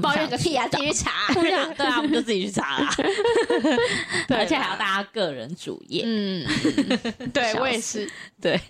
[0.00, 1.10] 抱怨个屁啊，自己去查。
[1.34, 2.90] 对啊，对啊，我们就自己去查啦。
[4.28, 6.02] 对而且还要大家个人主页。
[6.06, 6.46] 嗯，
[7.32, 8.10] 对我也是，
[8.40, 8.60] 对，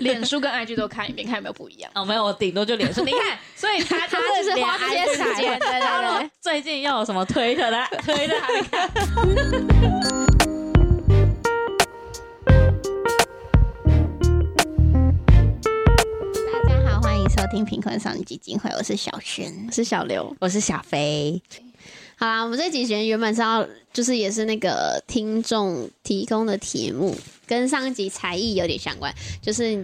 [0.00, 1.90] 脸书跟 IG 都看一遍，看有没有不一样。
[1.94, 3.04] 哦，没有，我顶多就脸书。
[3.04, 10.07] 你看， 所以他他就是连花这些时间对对对他最近又有什么推特的，推特还没看。
[17.50, 20.36] 听贫困少女基金会，我是小轩，我是小刘。
[20.38, 21.40] 我是小飞，
[22.16, 27.16] 好啦，我们这集其实原本是要，就是也是那个听众提供的题目，
[27.46, 29.82] 跟上一集才艺有点相关，就是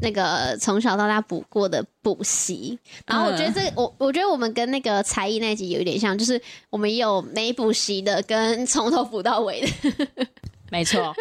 [0.00, 2.78] 那个从小到大补过的补习。
[3.06, 10.26] 然后我觉得这个，我我觉得我们跟那个才艺那集有一点像，就是我们也有没补习的，跟从头补到尾的。
[10.70, 11.12] 没错，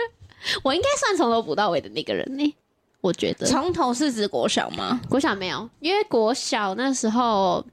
[0.62, 2.56] 我应该算从头补到尾的那个人呢、
[3.04, 3.46] 我觉得。
[3.46, 5.02] 从头是指国小吗？
[5.10, 7.64] 国小没有，因为国小那时候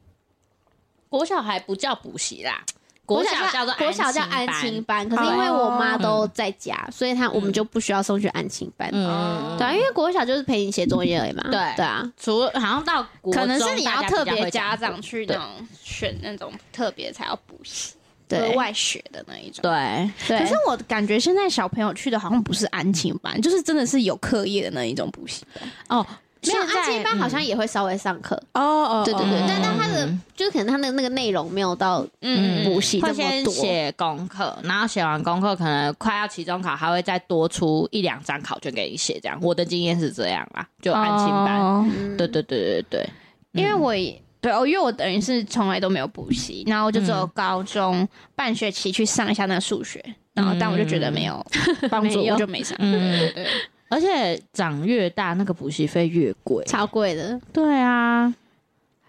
[1.08, 2.64] 国小还不叫补习啦，
[3.06, 8.90] 国小叫做国小叫安亲亲班，可是因为我妈都在家，所以她我们就不需要送去安亲班。
[8.92, 11.42] 嗯，对啊，因为国小就是陪你写作业而已嘛。
[11.44, 15.44] 对对啊，除了好像到国可能是你要特别家长去那种
[15.82, 17.99] 选那种特别才要补习、对
[18.38, 19.62] 额外学的那一种。
[19.62, 20.38] 对，对。
[20.38, 25.98] 可是我感觉现在小朋友去的好像不是安亲班，就是真的是有课业的那一种补习班。
[25.98, 26.06] 哦，
[26.46, 33.52] 没有安亲班好像也会稍微上课，哦哦对对对哦，但但他的就是可能他的那个内容没有到嗯补习这么多先多。
[33.52, 39.20] 写功课，然后写完功课，可能快要期中考，还会再多出一两张考卷给你写。
[39.20, 42.16] 这样，我的经验是这样啦，就安亲班。
[42.16, 43.10] 对对对对对，
[43.52, 50.02] 因为我也对哦，因为我等于是从来都没有补习，然后我就只有高中半学期去上一下那个数学，
[50.33, 51.45] 然后但我就觉得没有
[51.91, 52.77] 帮助，我就没上。
[52.80, 52.93] 嗯。
[52.93, 53.46] 对对对，
[53.91, 56.65] 而且长越大，那个补习费越贵。
[56.65, 57.38] 超贵的。
[57.52, 58.33] 对啊，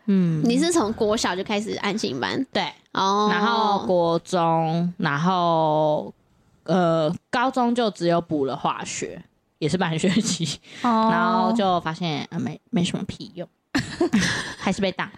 [0.07, 2.45] 嗯，你是从国小就开始安心班？
[2.51, 6.13] 对，哦，然后国中，然后
[6.63, 9.21] 呃，高中就只有补了化学，
[9.59, 11.09] 也是半学期，哦。
[11.11, 13.47] 然后就发现呃没没什么屁用，
[14.57, 15.11] 还是被打。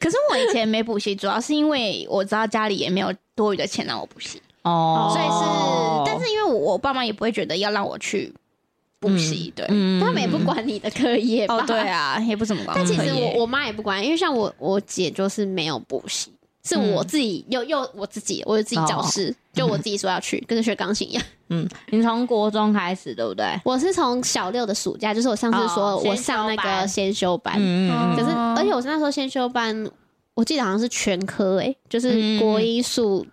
[0.00, 8.32] 可是我以前没补习，主要是因为我知道家里也没有多余的钱让我补习，哦，所以是，但是因为我我爸妈也不会觉得要让我去
[8.98, 9.66] 补习，对。
[9.68, 11.56] 嗯他们也不管你的课业吧？
[11.56, 12.76] 哦，对啊，也不怎么管。
[12.76, 16.32] 但其实我我妈也不管，因为像我我姐就是没有补习，
[16.68, 21.22] 是我自己又又我自己，我有自己教室，就我自己说要去，跟学钢琴一样。
[21.50, 23.58] 嗯，你从国中开始对不对？
[23.64, 29.88] 我是从小六的暑假，就是我上次说哦我上那个先修班，嗯嗯可是哦而且我是那时候先修班，
[30.34, 33.26] 我记得好像是全科诶、就是嗯国英数，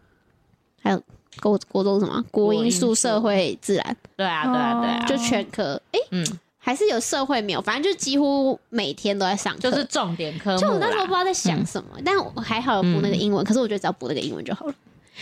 [0.81, 1.02] 还有
[1.41, 2.23] 国国中什么？
[2.31, 2.96] 国英数、国英数。
[2.96, 5.73] 社会、自然，对啊对啊对啊，就全科。
[5.91, 6.25] 诶、嗯，
[6.66, 10.59] 还是有社会没有，反正就几乎每天都在上课，就是重点科目。
[10.59, 14.74] 就我那时候不知道在想什么，但我还好有补那个英文，可是我觉得只要补那个英文就好了。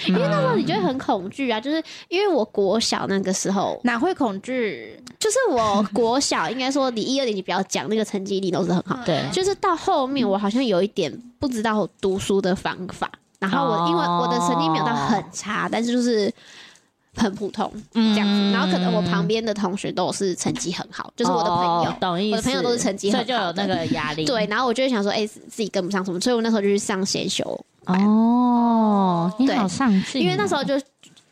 [0.08, 4.98] 因为那时候你就会很恐惧啊，就是因为我国小那个时候，哪会恐惧？
[5.20, 16.32] 就是我国小应该说你一二年级不要讲那个成绩一定都是很好，对，就是到后面我好像有一点不知道读书的方法，然后我因为我的成绩没有到很差，但是就是
[17.16, 22.36] 很普通这样子，然后可能我旁边的同学都是成绩很好，就是我的朋友哦，懂意思。
[22.36, 24.26] 我的朋友都是成绩很好的以就有那个压力。
[24.26, 27.44] 对，然后我就会想说，哎、自自己跟不上什么，所以我那时候就去上先修
[27.86, 30.74] 哦，你对好上进哦，因为那时候就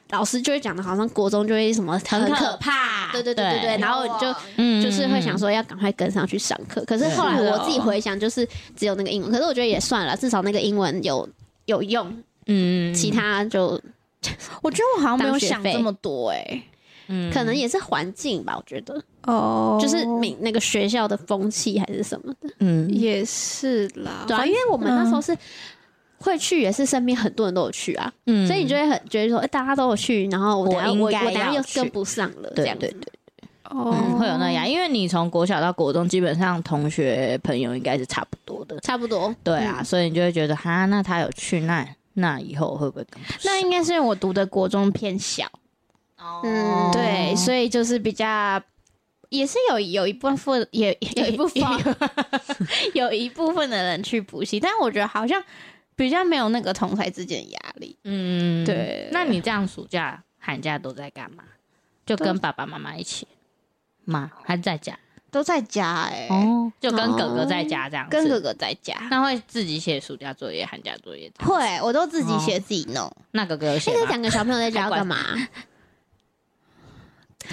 [0.09, 3.77] 老师就会讲的，好像国中就会什么很很可可怕对对对对对，对。
[3.77, 6.83] 然后就嗯就是会想，说要赶快跟上去上课。
[6.85, 11.27] 可是后来我自己回想，就是只有那个英文，可是我觉得也算了，至少那个英文有
[11.65, 12.13] 有用，
[12.47, 13.79] 嗯，其他就
[14.61, 16.63] 我觉得我好像没有想这么多哎。
[17.07, 17.31] 嗯。
[17.31, 18.55] 可能也是环境吧。
[18.55, 19.01] 我觉得。
[19.23, 19.77] 哦。
[19.81, 22.89] 就是每那个学校的风气还是什么的，嗯。
[22.93, 25.37] 也是啦，对啊，因为我们那时候是。
[26.23, 28.45] 会去也是身边很多人都有去啊，嗯。
[28.45, 31.79] 所以你就会很觉得说，哎、大家都有去，然后我等下我我我应该等下又要去。
[31.79, 32.81] 跟不上了，这样子。
[32.81, 33.89] 对对对，哦。
[33.91, 39.35] 嗯，会有那样，因为你从国小到国中，基本上同学朋友应该是差不多的，差不多。
[39.43, 41.83] 对啊，所以你就会觉得，哈，那他有去，那
[42.13, 43.39] 那以后会不会更不上？
[43.45, 45.49] 那应该是因为我读的国中偏小，
[46.43, 48.61] 嗯对，所以就是比较。
[49.29, 51.69] 也是有有一部分也有一部分有
[53.07, 55.41] 有一部分的人去补习，但我觉得好像
[55.95, 57.97] 比较没有那个同才之间的压力。
[58.03, 61.45] 嗯，对那你这样暑假、寒假都在干嘛？
[62.05, 63.25] 就跟爸爸妈妈一起
[64.03, 64.29] 吗？
[64.43, 64.99] 还是在家？
[65.31, 68.11] 都在家哎、哦，就跟哥哥在家这样子。
[68.11, 68.95] 跟哥哥在家。
[69.09, 71.31] 那会自己写暑假作业、寒假作业。
[71.39, 73.11] 会，我都自己写自己弄。
[73.31, 73.91] 那哥哥有写？
[73.91, 75.17] 现在两个小朋友在家要干嘛？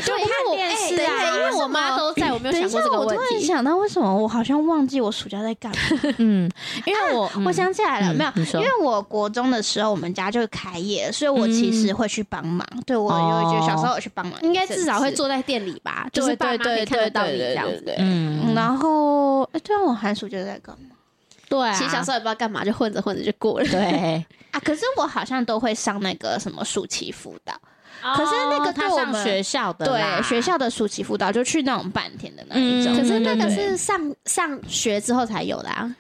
[0.04, 3.20] 对，因为我看电视啊因为我妈都在，我没有想过这，个我突。
[3.20, 5.78] 然想到，为什么我好像忘记我暑假在干嘛？
[6.18, 6.50] 嗯，
[6.86, 8.30] 因为我、我想起来了，没有，
[8.60, 12.66] 因为我国中的时候，我们家就开业，所以我其实会去帮忙。
[12.86, 17.72] 对我有一句小时候有去帮忙应该至少会坐在店里吧， 就是对爸妈可以对对看得到你这样子。
[17.72, 17.96] 对对对。
[18.00, 20.94] 嗯，然后，哎，对啊，我寒暑假在干嘛
[21.48, 23.66] 对啊，其实小时候也不知道干嘛，就混着混着就过了。
[23.66, 24.60] 对， 啊？
[24.62, 27.54] 可是我好像都会上那个什么暑期辅导，
[28.14, 32.94] 可是那个对我们上学校的对，学校的暑期辅导就去那种半天的那一种。
[32.94, 35.94] 嗯可是那个是上上学之后才有的啊。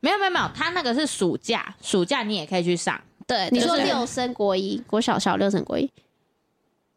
[0.00, 3.00] 没有没有没有，他那个是暑假，暑假你也可以去上。
[3.26, 5.90] 对，你说六升国一，国小小六升国一，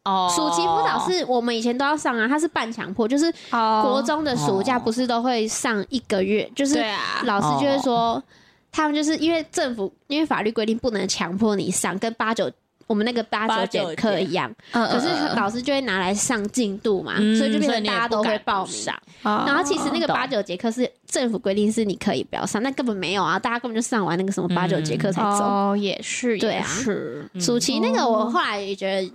[0.04, 0.30] 哦。
[0.36, 3.80] 暑期辅导是我们以前都要上啊，他是半强迫，就是哦。
[3.82, 6.84] 国中的暑假哦不是都会上一个月，就是
[7.24, 8.22] 老师就会说，
[8.70, 12.52] 他们就是因为政府因为法律规定不能强迫你上，跟八九
[12.88, 15.06] 我们那个八八九九节节课一样，嗯可是
[15.36, 18.74] 老师就会拿来上进度嘛，嗯所以就变成大家都会报名。
[19.22, 25.44] 然后其实那个八九节课是政府规定是你可以不要上，那根本没有啊，大家根本就上完那个什么八九节课才走。
[25.44, 29.12] 哦，也是，也对啊是，暑期那个我后来也觉得，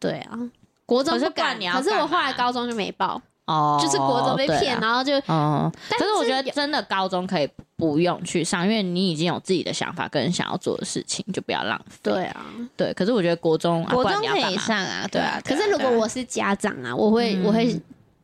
[0.00, 0.38] 对啊，
[0.86, 7.48] 国中不敢，可是我后来高中就没报，哦，就是国中被骗，然后就哦，但可是我觉得真的高中可以
[7.80, 11.98] 不用去上，因为你已经有自己的想法跟想要做的事情，就不要浪费。
[12.02, 12.46] 对啊。
[12.76, 15.40] 对，可是我觉得国中，啊、国中可以上啊，对啊。
[15.44, 17.74] 可是如果我是家长啊，我会嗯我会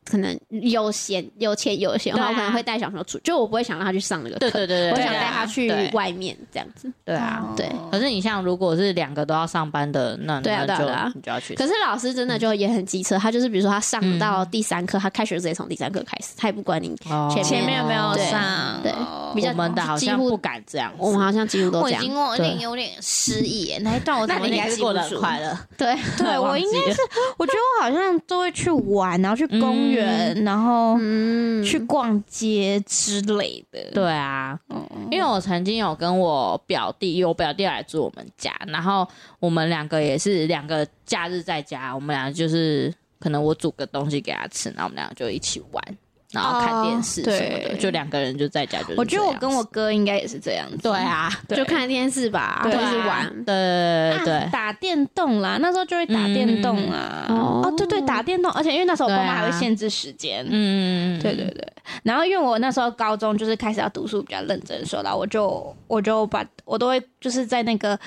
[0.09, 6.91] 可能有闲有钱有闲我可能会带小朋友出，就我不会想让他去上那个课，对对对对，我想带他去外面这样子。
[7.03, 7.53] 对啊。
[7.55, 11.55] 对可是你像如果是两个都要上班的，那对啊就对啊对啊你就要去。
[11.55, 16.95] 可是老师真的就也很机车，他就是比如说他上到第三课，他开学直接从第三课开始，他也不管你。
[17.09, 18.81] 哦前前面有没有上？
[18.83, 22.17] 对哦比较我们的好几乎像不敢这样，我们好像几乎都这样我已经。
[22.17, 24.47] 有点有点失忆耶，那一段我怎么
[24.79, 25.57] 过得快乐。
[25.77, 27.01] 对，对我应该是，
[27.37, 29.96] 我觉得我好像都会去玩，然后去公园，
[30.43, 33.91] 然后嗯，去逛街之类的。
[33.93, 39.07] 对啊，嗯，因为我曾经有跟我表弟，我表弟来住我们家，然后
[39.39, 45.97] 我们两个也是两个假日在家，我们俩就是可能我煮个东西给他吃，然后我们俩就一起玩，
[46.37, 48.93] 然后看电视什么的，对就两个人就在家就。
[48.95, 50.77] 我觉得我跟我哥应该也是这样子。
[50.77, 53.43] 对啊，对就看电视吧，或对者是啊玩。
[53.43, 57.25] 对对对啊打电动啦，那时候就会打电动啊。
[57.29, 60.45] 嗯哦，对对，打电动，而且因为那时候我爸妈还会限制时间。
[60.49, 61.67] 嗯，对对对，
[62.03, 67.99] 然后因为我那时候高中就是开始要读书比较认真的时候，然后我就我就把我都会就是在那个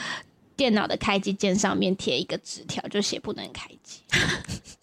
[0.56, 4.00] 电脑的开机键上面贴一个纸条，就写不能开机，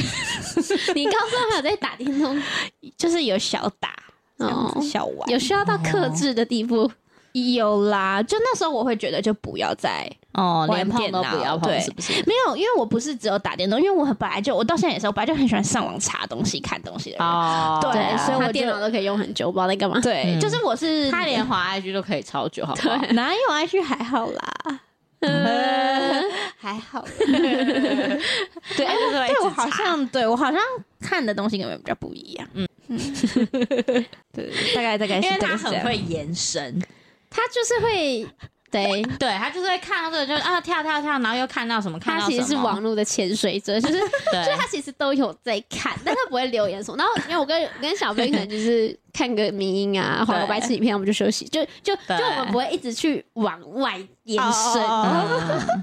[0.94, 2.40] 你高中还有在打电动
[2.96, 3.90] 就是有小打
[4.38, 6.90] 哦子，小玩，有需要到克制的地步？
[7.32, 8.20] 有啦。
[8.22, 12.12] 就那时候我会觉得就不要再哦，连碰都不要碰，是不是？
[12.26, 17.26] 没有，因为我不是只有打电动，因为我很本来就我到现在也是，我本来就很喜欢上网查东西、看东西的人。
[17.26, 20.00] 哦，对啊所以我电脑都可以用很久，不知道在干嘛。
[20.00, 22.96] 对，嗯就是我是他连滑 IG 都可以超久，好不好？
[23.12, 24.80] 哪有 IG 还好啦，
[26.58, 27.00] 还好。
[27.04, 27.08] 啦。
[28.76, 28.86] 对，
[29.28, 30.60] 对我好像对我好像
[31.00, 32.48] 看的东西跟你们比较不一样。
[32.54, 32.66] 嗯。
[32.88, 32.98] 嗯，
[34.32, 36.80] 对，大概大概是因为他很会延伸，
[37.30, 38.26] 他就是会，
[38.70, 39.02] 对。
[39.18, 43.98] 对他就是会看到这个就啊跳跳跳，然后又看到什么，看到他其实是网络的潜水者，就是
[44.44, 46.96] 所以他其实都有在看，但他不会留言什么。
[46.96, 54.82] 然后因为我跟我 跟小飞可能就是看个迷音啊，或者白痴影片，我们就休息，就就就我们不会一直去往外延伸。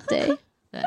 [0.08, 0.38] 对，
[0.72, 0.82] 对，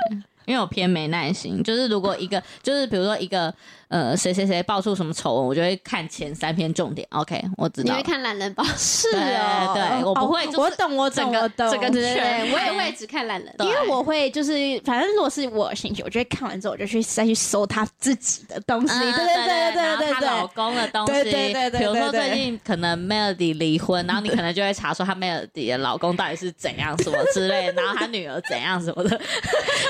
[0.46, 3.54] 因为我偏没耐心，就是如果一个就是比如说一个
[3.90, 7.06] 呃谁谁谁爆出什么丑闻，我就会看前三篇重点。
[7.10, 8.02] OK，我知道你会。
[8.10, 8.64] 看懒人包？
[8.76, 13.54] 是对哦，对我不会就是我懂，我懂，整个我懂，整个对对对，我也会只看懒人。
[13.56, 14.52] 对因为我会就是，
[14.84, 18.94] 反正如果是我有兴趣，我就会看完之后，我就去再去搜他自己的东西。
[18.94, 29.20] 嗯对对对对对对她老公的东西，对对对对比如说对对最近可能 Melody 离婚，然后你可能就会查说她 Melody 的老公到底是怎样什么之类的，然后她女儿怎样什么的。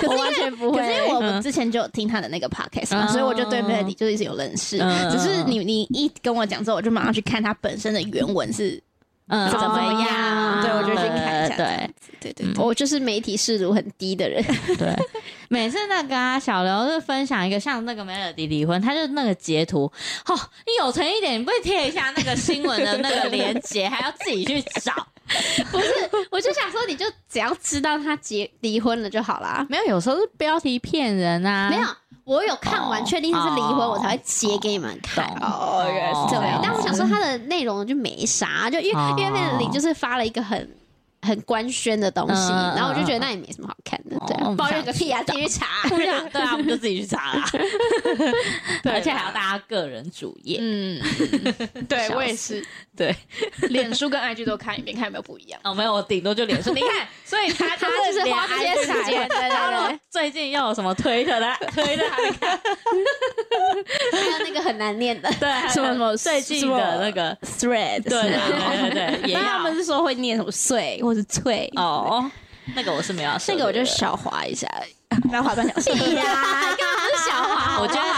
[0.06, 4.78] 我完全不会可是因为我们之前就有听他的那个 podcast 嘛，嗯所以我就对 Melody 就是一直有认识。
[4.80, 8.82] 嗯只是你你一跟我讲之后，我就马上去看它本身的原文是
[9.28, 11.39] 嗯，怎么样，样对我就去看。
[11.56, 11.90] 对
[12.20, 14.42] 对对对，我就是媒体视图很低的人。
[14.78, 14.94] 对，
[15.48, 19.84] 每次那个啊，小刘就分享一个像那个 Melody 离婚，他就那个截图，
[20.26, 20.34] 哦，
[20.66, 24.92] 你有诚一点，你不会贴一下那个新闻的那个链接，还要自己去找。
[25.70, 25.86] 不是
[26.30, 29.64] 我就想说，你就只要知道他结离婚了就好啦。
[29.68, 31.70] 没有，有时候是标题骗人啊。
[31.70, 31.86] 没有，
[32.24, 35.24] 我有看完，哦确定他是离婚，哦我才会截给你们看。
[35.40, 40.68] 哦原来是这对样，但我想说他的内容就没啥，就因为哦因为 Melody 就是发了一个很
[41.22, 45.88] 很官宣的东西，然后我就觉得那也没什么好看的，对啊、哦抱怨个屁啊，自己去查。
[45.90, 47.44] 对啊对啊，我们就自己去查 啦。
[48.84, 51.00] 而且还要大家个人主页，嗯，
[51.88, 52.64] 对我也是，
[53.00, 53.16] 对，
[53.70, 55.58] 脸书跟 IG 都看一遍，看有没有不一样。
[55.64, 56.74] 哦，没有，我顶多就脸书。
[56.74, 62.60] 你看，所以他他就是花这些时间，对对对，最近又有什么推特的推特还没看？
[64.12, 68.10] 还有那个很难念的，对， 什么什么最近的那个，Thread，对
[68.90, 72.30] 对对他要们是说会念什么碎或是脆，哦，
[72.74, 74.68] 那个我是没有那个我就小滑一下，
[75.28, 75.90] 不要滑半小时。
[75.94, 76.22] 屁呀，
[76.76, 77.80] 干嘛是小滑？
[77.80, 78.09] 我觉得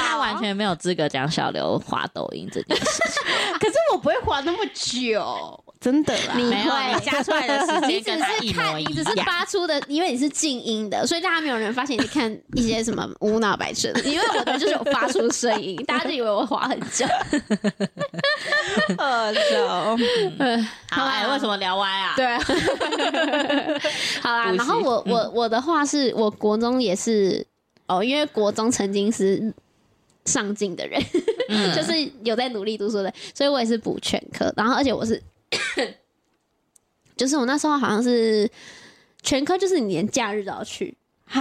[0.43, 3.23] 全没有资格讲小刘滑抖音这件事情。
[3.61, 6.35] 可是我不会滑那么久，真的啦。
[6.37, 9.27] 你没有，会你加出来的时你只间跟他一是看，模一你只是样。
[9.27, 14.01] 发出的，因为你是静音的，所以大家没有人发现你看一些什么无脑白痴的。
[14.01, 17.07] 因为我的就是有发出声音，大家就以为我滑很久。
[18.99, 19.99] 二九，
[20.39, 22.15] 嗯， 好，哎，为什么聊歪啊？
[22.17, 22.37] 对，
[24.21, 24.51] 好啦。
[24.53, 27.47] 然后我我我的话是我国中也是
[27.87, 29.53] 哦，因为国中曾经是
[30.25, 31.03] 上进的人，
[31.49, 31.93] 嗯 就是
[32.25, 34.53] 有在努力读书的，所以我也是补全科。
[34.57, 35.23] 然后而且我是，
[37.17, 38.49] 就是我那时候好像是
[39.23, 41.41] 全科，就是你连假日都要去啊！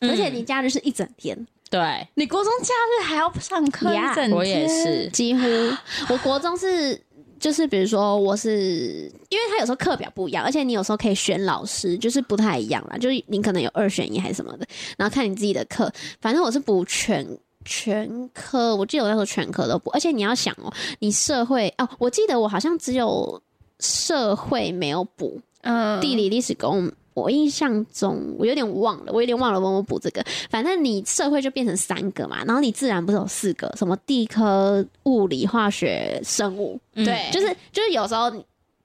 [0.00, 1.36] 嗯而且你假日是一整天，
[1.68, 5.40] 对，你国中假日还要上课呀一整天我也是，几乎
[6.08, 7.00] 我国中是。
[7.40, 12.98] 就是比如说，我是因为他有时候课表不一样，而且你有时候可以选老师，就是不太一样啦。
[12.98, 14.66] 就是你可能有二选一还是什么的，
[14.98, 15.88] 然后看你自己的课。
[16.20, 17.24] 反正我是补全
[17.68, 23.40] 全科，我记得我那时候全科都补，而且你要想哦，你社会哦，我记得我好像只有
[23.78, 30.24] 社会没有补，嗯地理、历史、公，我印象中我有点忘了，我有点忘了问我补这个。
[30.48, 38.32] 反正你社会就变成三个嘛，然后你自然不是有四个，什么地科、物理、化学、生物，嗯对就是就是有时候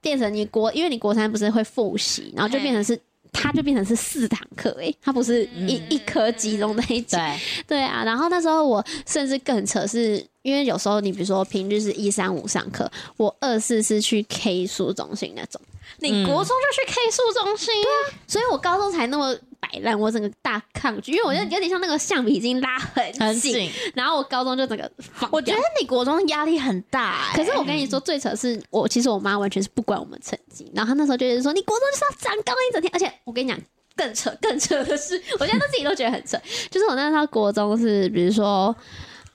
[0.02, 3.00] 变成你国，因为你国三不是会复习，然后就变成是。
[3.34, 7.16] 它就变成是四堂课诶，它不是一、一科集中在一起。
[7.16, 15.58] 对，对啊，然后那时候我甚至更扯是，因为有时候你比如说平日是一三五上课，我二四是去 K 书中心那种，
[16.00, 27.36] 你国中就去 K 数中心，对啊所以我高中才那么摆烂，我整个大抗拒，因为我觉得有点像那个橡皮筋拉很紧，很紧，然后我高中就整个放我觉得你国中压力很大、欸。
[27.36, 33.58] 可是我跟你说，最扯是我其实我妈完全是不管我们成绩，然后她那时候就是说你国中就是要长高一整天，而且我跟你讲。
[33.96, 36.36] 更扯，更扯的是，我现在都自己都觉得很扯。
[36.68, 38.74] 就是我那时候国中是，比如说，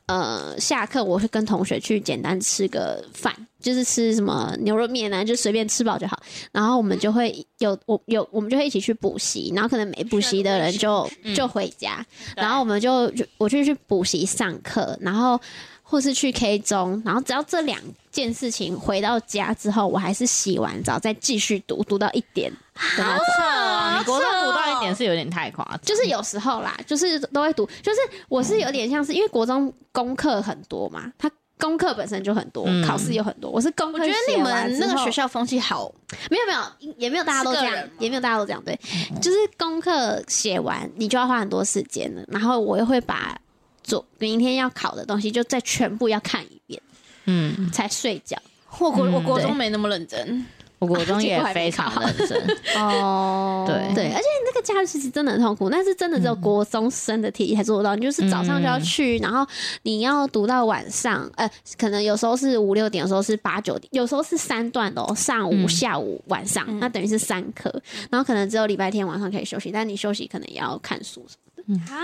[0.09, 6.19] 呃，下课我会跟同学去简单吃个饭，就是吃什么牛肉面啊，就随便吃饱就好。
[6.51, 12.03] 然后我们就会有我有我们就会一起去补习，然后可能没补习的人就就回家，
[12.35, 15.39] 然后我们就就我就去补习上课，然后
[15.83, 17.79] 或是去 K 中，然后只要这两
[18.11, 23.25] 件事情回到家之后，我还是洗完澡再继续读，读到一点的那种。
[23.37, 23.95] 扯哦！
[23.97, 33.51] 你国中读到一点是有点太夸张，就是有时候啦，就是都会读，就是我是有点像是因为国中功课很多嘛，他功课本身就很多，嗯考试有很多。
[33.51, 35.93] 我是功课我觉得你们那个学校风气好，
[36.29, 38.63] 没有没有，也没有大家都这样也没有大家都这样。
[38.63, 38.79] 对，
[39.21, 43.37] 就是功课写完，你就要花很多时间了，然后我又会把
[43.83, 46.81] 做明天要考的东西就再全部要看一遍
[47.25, 48.37] 嗯，才睡觉。
[48.77, 50.45] 我国我国中没那么认真
[50.87, 52.01] 我国中也非常考。
[52.01, 53.65] 认真， 哦。
[53.67, 53.93] 对。
[53.93, 57.95] 对，而且那个假日其实真的很痛苦，但是真的只有国中生的体力才做得到。
[57.95, 59.45] 你就是早上就要去，然后
[59.83, 65.69] 你要读到晚上，呃，可能有时候是五六点，有时候是八九点，有时候是三段的哦，上午、嗯。
[65.69, 67.69] 下午、晚上，那等于是三科，
[68.09, 71.93] 然后可能只有礼拜天晚上可以休息，但你休息可能也要看书什么的。
[71.93, 72.03] 啊，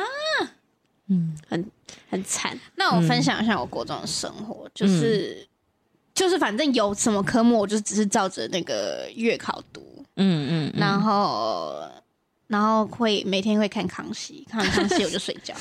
[1.09, 1.35] 嗯，
[2.09, 2.57] 很惨。
[2.75, 5.45] 那我分享一下我国中的生活，就是、
[6.15, 9.81] 就是反正有什么科目，我就只是照着那个月考读，
[10.15, 10.79] 嗯嗯，嗯。
[10.79, 11.75] 然后
[12.47, 15.53] 然后会每天会看康熙，看完康熙我就睡觉。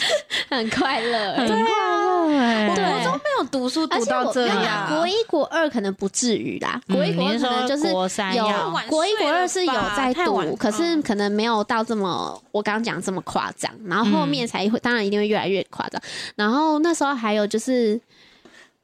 [0.50, 8.68] 很快乐、欸，很快乐哎，我对国中没有读书读到这样，国一、国二可能不至于啦，嗯国一、国二可能就是国三有要。
[8.68, 11.02] 晚国一、国二是有在读，可是嗯。
[11.02, 16.00] 可能没有到这么我刚刚讲这么夸张，然后后面才会，当然一定会越来越夸张。
[16.36, 17.98] 然后那时候还有就是，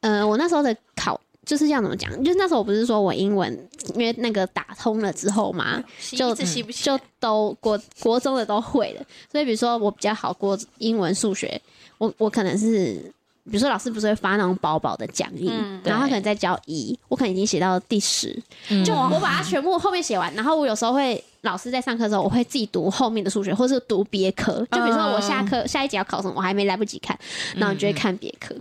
[0.01, 3.53] 呃，我那时候的考就是要怎么讲，就是那时候我不是说我英文
[3.95, 11.61] 因为那个打通了之后嘛，就就都国国中的都会了，所以比如说我比较好过英文、数学，
[11.97, 13.11] 我我可能是
[13.49, 24.67] 比如说老师不是会发那种薄薄的讲义，嗯然后他可能在教一，我可能已经写到第十，嗯就我把它全部后面写完，然后我有时候会老师在上课的时候，我会自己读后面的数学，或是读别科。
[24.71, 27.19] 就比如说我下课、下一节要考什么，我还没来不及看，
[27.57, 28.55] 然后你就会看别科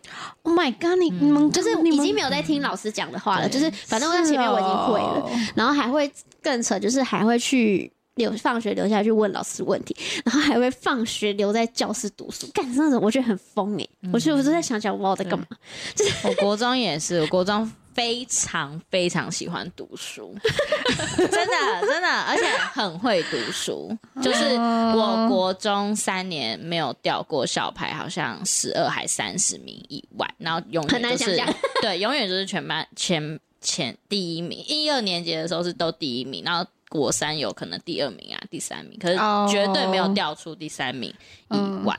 [0.44, 0.98] ，Oh my god！
[1.00, 6.10] 你你们就是已经没有在听老师讲的话了，就是反正我在前面我已经会了，哦然后还会
[6.42, 7.92] 更扯，就是还会去。
[8.18, 9.96] 留放学留下去问老师问题，
[10.26, 15.46] 然后还会放学留在教室读书，干那种我觉得很疯哎、我觉得我都在想想我在干嘛。
[15.96, 20.36] 就是我国中也是，我国中非常非常喜欢读书，
[21.18, 23.96] 真的真的，而且很会读书。
[24.22, 31.42] 就是我国中三年没有掉过校牌，好像十二还三十名以外，然后永很远就是
[31.82, 34.64] 对，永远就是全班前前第一名。
[34.68, 39.48] 一二年级的时候是都第一名，然后国三有可能第二名啊、第三名，可是哦。
[39.50, 41.14] 绝对没有掉出第三名
[41.50, 41.98] 以外。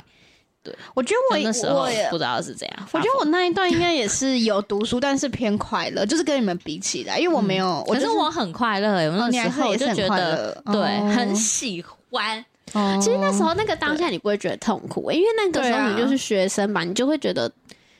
[0.63, 0.75] 对。
[0.95, 2.89] 我觉得我就那时候也不知道是怎样。
[2.93, 11.13] 我觉得我那一段应该也是有读书，但是偏快乐，就是跟你们比起来，因为我没有，我可就是我很快乐哎、我哦你那时候我就觉快得乐对，哦。
[11.15, 12.45] 很喜欢。
[12.73, 12.99] 哦。
[13.01, 17.51] 其实那时候那个当下你不会觉得痛苦、欸，因为那个时候你就是学生嘛，你就会觉得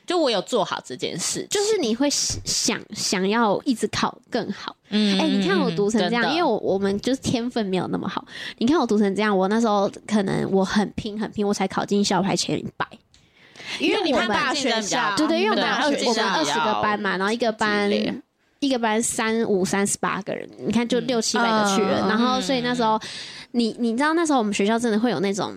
[0.09, 4.75] 就我有做好这件事，就是你会想想要一直考更好。
[4.89, 8.25] 嗯哎、你看我读成这样，因为我我我们就是天分没有那么好。
[8.57, 12.87] 你看我读成这样，我那时候可能我很拼很拼，我才考进校排前一百。
[13.79, 15.63] 因为你我们们大学校，对对，因为我们
[16.07, 17.91] 我们二十个班嘛，然后一个班
[18.61, 22.07] 一个班三五三十八个人，你看就六七百个去了。
[22.07, 22.99] 嗯然后所以那时候
[23.51, 25.55] 你你知道那时候我们学校真的会有那种。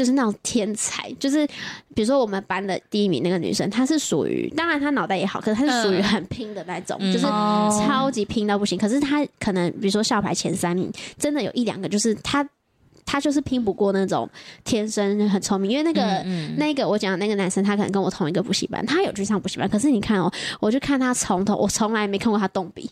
[0.00, 1.46] 就是那种天才，就是
[1.94, 8.78] 比如说我们班的第一名那个女生，她是属于，当然她脑袋也好，可是她是属于嗯很拼的那种，嗯就是哦超级拼到不行。
[8.78, 12.42] 可是她可能比如说校排前三名，真的有一两个就是她，
[13.04, 14.26] 她就是拼不过那种
[14.64, 22.88] 天生很聪明，因为那个、嗯那个我讲的那个男生，他可能跟我同一个补习班，他有去上补习班，可是你看哦，我就看他从头，我从来没看过他动笔。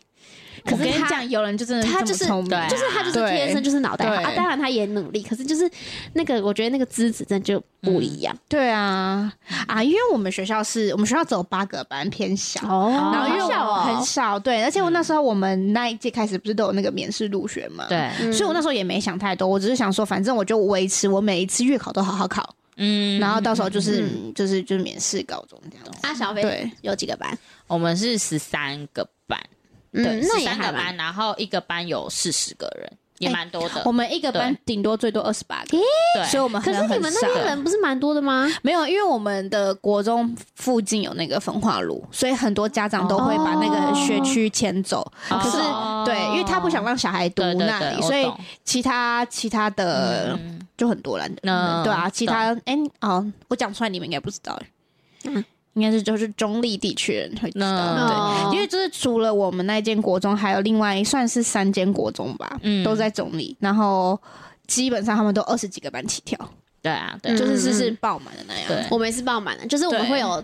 [0.65, 5.71] 可是他跟你讲，有人就真的他就是就是他就是天生就是脑袋好啊，当然他也努力，可是就是
[6.13, 9.33] 那个我觉得那个资质真的就不一样对啊
[9.67, 12.61] 啊，因为我们学校是我们学校只有八个班，偏小。
[12.69, 26.07] 哦然后因为很少，对，而且我那时候我们那一届开始不是都有那个免试入学嘛，，对，嗯所以我那时候也没想太多，我只是想说，反正我就维持我每一次月考都好好考，嗯然后到时候就是就是就是免试高中这样子。
[26.07, 27.37] 啊，小飞对有几个班？
[27.67, 29.58] 我们是十三个班，嗯
[29.93, 33.93] 对，，那十也还蛮三个班，然后一个班有四十个人，也蛮多的我。
[33.93, 35.79] 们一个班顶多最多二十八个，
[36.15, 38.47] 对，所以我们可是你们那边人不是蛮多的吗？
[38.63, 45.01] 没有，因为我们的国中附近有那个焚化炉，所以很多家长都会把那个学区迁走。
[45.31, 48.31] 哦可是、哦对，因为他不想让小孩读那里，所以
[48.65, 51.27] 其他其他的嗯就很多了。
[51.43, 54.59] 嗯对啊，其他哎、哦，我讲出来你们应该不知道。
[55.25, 55.45] 嗯
[55.79, 58.51] 应该是就是中立地区人会知道，嗯对，哦。
[58.53, 62.83] 因为就是除了我们那间国中，还有另外算是三间国中吧，嗯。
[62.83, 64.21] 都在中立，然后
[64.67, 66.39] 基本上他们都二十几个班起跳，
[66.83, 68.65] 对啊，对啊，就是是嗯是爆满的那样。
[68.67, 68.85] 对。
[68.91, 70.43] 我们也是爆满的，就是我们会有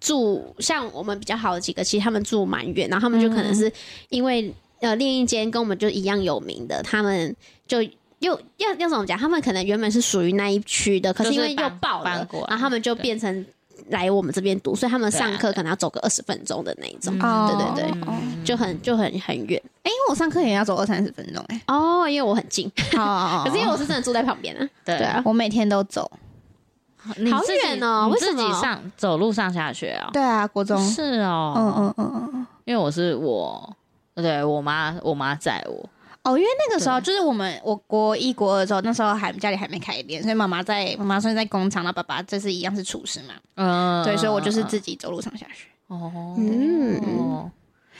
[0.00, 3.72] 住，像我们比较好的几个，其实他们住蛮远，然后他们就可能是
[4.10, 7.34] 因为、呃另一间跟我们就一样有名的，他们
[7.66, 7.78] 就。
[8.20, 9.16] 又要要怎么讲？
[9.18, 13.44] 他们可能原本是属于那一区的，可是因为又爆了然后他们就变成
[13.90, 18.14] 来我们这边读，所以他们上课可能要走个二十分钟的那一种，哦对对对，哦。
[18.44, 19.60] 就很就很很远。
[19.82, 22.08] 哎、因为我上课也要走二三十分钟哎、哦。
[22.08, 23.42] 因为我很近，哦。
[23.46, 24.98] 可是因为我是真的住在旁边啊，对。
[24.98, 26.10] 对啊，我每天都走。
[26.98, 30.10] 好远哦你自己上走路上下学啊？
[30.12, 30.76] 对啊，国中。
[30.90, 32.46] 是哦，嗯嗯嗯嗯。
[32.64, 33.76] 因为我是我，
[34.16, 35.88] 对我妈，我妈载我，
[36.26, 45.68] 哦，因为那个时候就是我们我国一国二的时候，那时候还家里还没开店，所以妈妈在妈妈算是在工厂，然后爸爸这是一样是厨师嘛，嗯，对，所以我就是自己走路上下学。
[45.86, 47.48] 哦，嗯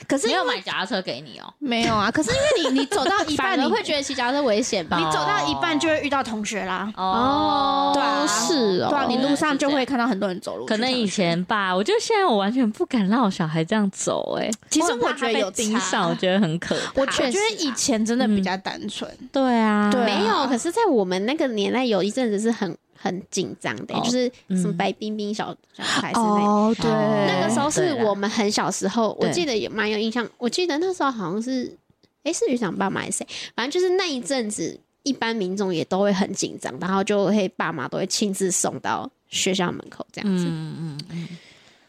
[0.07, 4.97] 可是没有买脚踏车给你哦，没有啊，可是因为你你走到一半， 你会觉得骑脚踏车危险吧？
[4.97, 6.91] 你走到一半就会遇到同学啦。
[6.95, 10.65] 哦，对啊是哦，对啊，你路上就会看到很多人走路。
[10.65, 17.01] 可能以，前吧，我觉得现在我完全不敢让我小孩这样走、哎，其实我觉得有盯上，我觉得很可怕。
[17.01, 19.09] 我觉确实得以前真的比较单纯。
[19.31, 22.75] 对啊，对啊没有，可是，在我们那个年代，有一阵子是很
[23.07, 26.41] 很紧张的、哦就是什么嗯白冰冰小小孩是那个。
[26.43, 30.27] 哦，对，那个时候是我们很小时候，我对记得也蛮有印象。
[30.37, 31.75] 我记得那时候好像是，
[32.23, 33.27] 诶，是局长爸妈还是谁？
[33.55, 40.45] 反正就是那一阵子，一般民众也都会很紧张，然后就会爸妈都会亲自送到学校门口这样子。
[40.45, 41.27] 嗯嗯嗯，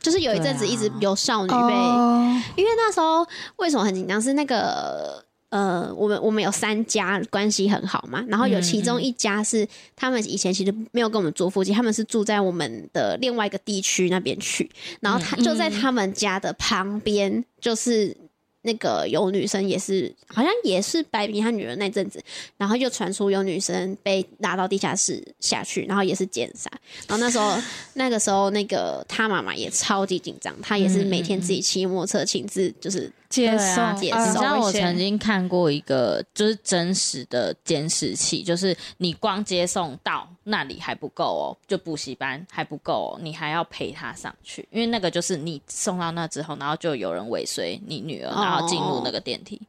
[0.01, 2.15] 就是有一阵子一直有少女被，哦
[2.57, 3.27] 因为那时候
[3.57, 4.21] 为什么很紧张？
[4.23, 8.85] 是那个呃，我们我们有三家关系很好嘛，然后有其嗯。
[8.85, 18.15] 中一家是他们以前其实没有跟我们住附近，他们是住在我们的另外一个地区那边去，然后他就在他们家的旁边，就是
[18.63, 22.23] 那个有女生也是，好像也是白冰他女儿那阵子，
[22.57, 26.71] 然后就传出有女生被拉到地下室下去，然后也是奸杀，
[27.09, 27.57] 然后那时候
[27.95, 49.61] 那个时候那个他妈妈也超级紧张，她也是每天自己骑摩托车亲自就是接对啊送，接送你知道我曾经看过一个就是真实的监视器，就是你光接送到那里还不够哦，就补习班还不够哦，你还要陪他上去，因为那个就是你送到那之后，然后就有人尾随你女儿，哦然后进入那个电梯。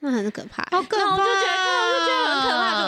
[0.00, 0.62] 那很可怕。
[0.70, 2.17] 好可怕，我就觉得，我就觉得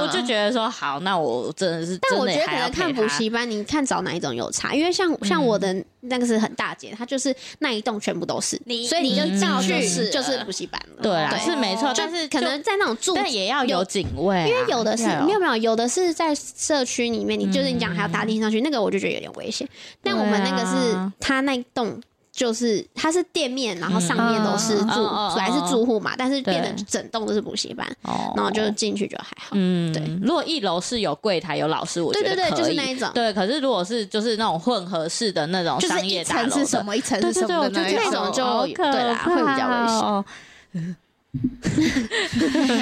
[0.02, 11.02] 我就觉得说，好，那我真的是，但我觉得可能看补习班，你看找哪一种有差，因为像像我的那个是很大间，它就是那一栋全部都是，你所以你就你进去就是就是补习班了。
[11.02, 11.40] 对啊，对。
[11.40, 19.68] 是没错，就但是可能在那种住，但也要有警卫啊、因为有的是要没有没有，有的是在社区里面，你就是你讲还要搭电梯上去，那个我就觉得有点危险。
[20.02, 22.00] 但我们那个是对啊它那栋。
[22.40, 27.87] 就是它是店面，然后上面都是住，嗯嗯嗯嗯还是住户嘛，但是变对成整栋都是补习班，
[28.35, 29.50] 然后就进去就还好。
[29.53, 30.03] 嗯，对。
[30.22, 33.11] 如果一楼是有柜台有老师，我觉得对对对，就是那一种。
[33.12, 40.96] 对，可是如果是就是那种混合式的那种商业大楼，是什么，一层什对对对，我觉得么的那种就对啦会比较危险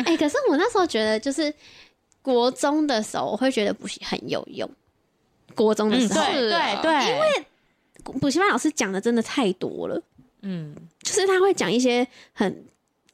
[0.07, 1.53] 哎、可是我那时候觉得，就是
[2.23, 4.71] 国中的时候，我会觉得补习很有用。
[5.57, 7.47] 国中的，时候，对对对，因为
[8.13, 10.03] 补习班老师讲的真的太多了，
[10.43, 12.65] 嗯，就是他会讲一些很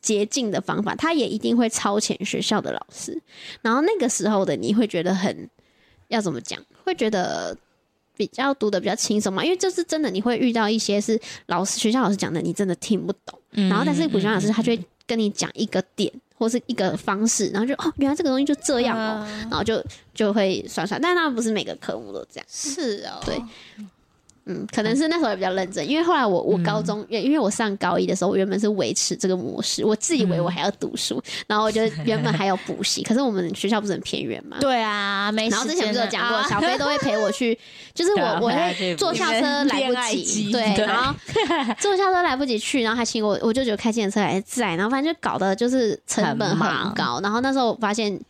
[0.00, 3.20] 捷径的方法，他也一定会超前学校的老师。
[3.62, 5.48] 然后那个时候的你会觉得很
[6.08, 6.60] 要怎么讲？
[6.84, 7.56] 会觉得
[8.16, 13.38] 比较读的比较轻松嘛，因为就是真的你会遇到一些是老师学校老师讲的，你真的听不懂。
[13.52, 22.46] 嗯然后但是补习班老师他就会跟你讲一个点或是一个方式，然后就哦，原来这个东西就这样哦，然后就就会算算，但当然不是每个科目都这样。
[22.50, 23.40] 是哦，对
[24.46, 34.58] 嗯，可能是那时候也比较认真，因为后来我我高中，因、因为我上高一的时候，我原本是维持这个模式，我自以为我还要读书， 然后我就原本还有补习，可是我们学校不是很偏远嘛。
[34.60, 37.58] 对啊，没然后之前不是有讲过，啊小飞都会陪我去，
[37.94, 41.14] 就是我我会坐校车来不及， 对，然后
[41.78, 47.18] 坐校车来不及去，然后还请我，我就觉得开计程车来载，然后反正就搞得就是成本很高。
[47.22, 48.20] 然后那时候我发现，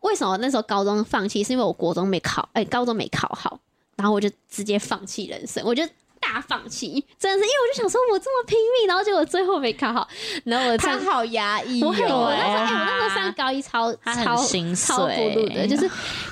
[0.00, 3.60] 为什么那时候高中放弃，是因为我国中没考，哎、高中没考好，
[3.98, 5.86] 然后我就直接放弃人生，我就。
[6.20, 10.06] 大放弃，真的是因为我就想说，我这么拼命，然后结果最后没考好，
[10.42, 15.86] 然后我上他好压抑我我那时候，哎、我那时候上高一超超心超不碎录的，就是，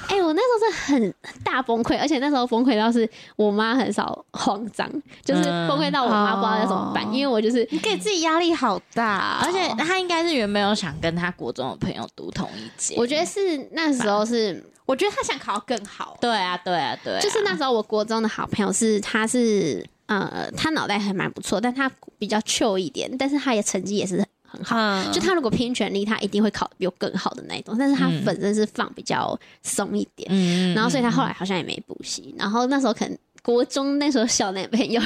[0.08, 4.90] 哎、我那时候真的很很大崩溃，而且那时候崩溃到是我妈很少慌张，
[5.24, 24.76] 就是嗯崩溃到我妈不知道要怎么办，哦因为我就是你给自己压力好大哦，而且他应该是原本有想跟他国中的朋友读同一届，我觉得是那时候是，我觉得他想考更好，对啊对啊对啊，就是那时候我国中的好朋友是，他是呃，他脑袋还蛮不错，但他比较 chill 一点，但是他也成绩也是很好。
[24.78, 25.12] 嗯。
[25.12, 28.24] 就他如果拼全力，他一定会考比我更好的那一种，但是他嗯。
[28.24, 35.00] 本身是放比较松一点，然后所以他后来好像也没补习，然后那时候可能国中那时候小男朋友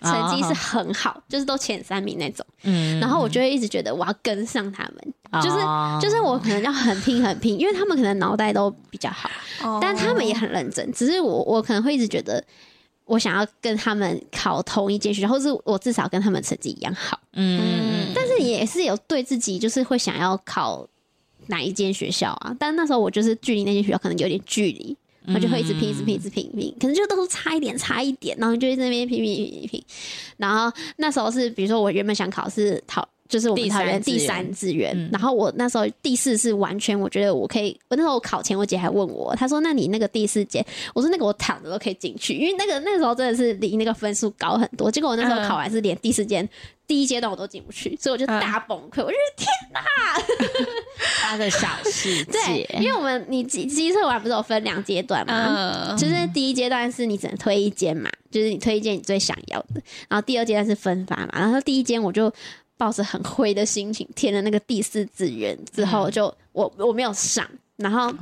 [0.00, 9.28] 成绩是很好，就是都前三名那种，嗯然后我就会一直觉得我要跟上他们，就是哦就是我可能要很拼很拼，因为他们可能脑袋都比较好，
[9.62, 12.42] 哦但他们也很认真，只是我我可能会一直觉得。
[13.04, 17.16] 我想要跟他们考同一间学校，或是我至少跟他们成绩一样好。
[17.34, 20.84] 嗯，但是也是有对自己就是会想要考
[21.46, 22.52] 哪一间学校啊？
[22.58, 24.96] 但那时候我就是距离那间学校可能有点距离，
[25.34, 29.84] 我就会一直拼，一直拼，一直拼拼，可能就都是差一点，差一点，然后就在那边拼拼拼拼拼。
[30.36, 46.48] 然后那时候是，比如说我原本想考是桃，就是我们第桃园第三志愿然后我那时候第四是完全我觉得我可以，我那时候考前我姐还问我，她说那你那个第四间，我说那个我躺着都可以进去，因为那个那个时候真的是离那个分数高很多，结果我那时候嗯考完是连第四间。
[46.88, 49.02] 第一阶段我都进不去，所以我就大崩溃。
[49.02, 49.16] 我就
[51.20, 55.88] 他的 小世 对，，因为我们你机机测完不是有分两阶段吗？
[55.90, 62.32] 嗯，就是第一阶段是你只能推一间嘛，就是你推一间你最想要的，然后第二阶段是分发嘛，然后第一间我就
[62.76, 68.12] 抱着很灰的心情填了那个第四志愿，之后就、我我没有上，然后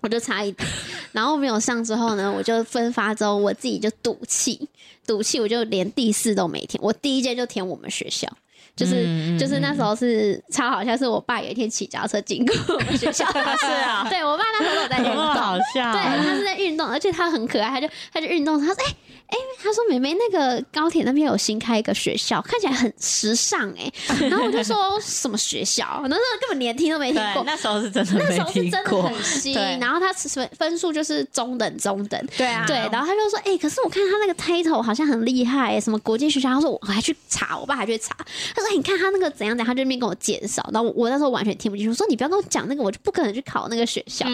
[0.00, 0.68] 我就差一点，
[1.12, 4.68] 然后没有上之后呢，我就分发之后我自己就赌气，
[5.06, 8.28] 赌气我就连第四都没填，我第一届就填我们学校。
[8.74, 13.26] 就是、就是那时候是超好笑，是我爸有一天骑脚踏车经过我们学校，
[13.60, 15.64] 是啊 对我爸那时候在运有没有好动。
[15.74, 15.92] 笑？
[15.92, 18.94] 对，他是在运动，而且他很可爱，他就他就运动，他说：“哎、
[19.32, 23.90] 哎、他说妹妹那个高铁那边有新开一个学校，看起来很时尚哎、
[24.28, 26.00] 然后我就说什么学校？
[26.04, 29.02] 那时候根本连听都没听，过，那时候是真的那时候是真的。
[29.02, 32.64] 很新，然后他分分数就是中等中等，对啊。
[32.66, 38.14] 对，然后他就说，哎、可是我看他那个 title 好像很厉害、什么国际学校，他说我还去查，我爸还去查，
[38.54, 44.26] 他说、哎你看他那个怎样怎样，他就那边跟我介绍，然后我我那时候完全听不进去，我说你不要跟我讲那个，我就不可能去考那个学校，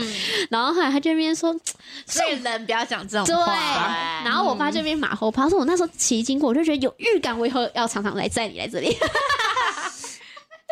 [0.51, 1.55] 然后后来他就那边说，
[2.07, 3.35] 所以人不要讲这种对，
[4.25, 8.97] 然后我爸这边马后炮，说我那时候骑经过，我就觉得有预感，我以后要常常来载你来这里。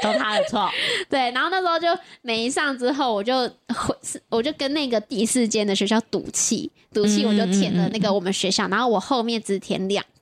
[0.03, 0.69] 都他的错。
[1.09, 1.87] 对，然后那时候就
[2.21, 3.97] 没上之后，我就回，
[4.29, 10.16] 我就跟那个第四间的学校赌气，赌气我就填了那个我们学校，然后我后面只填两个，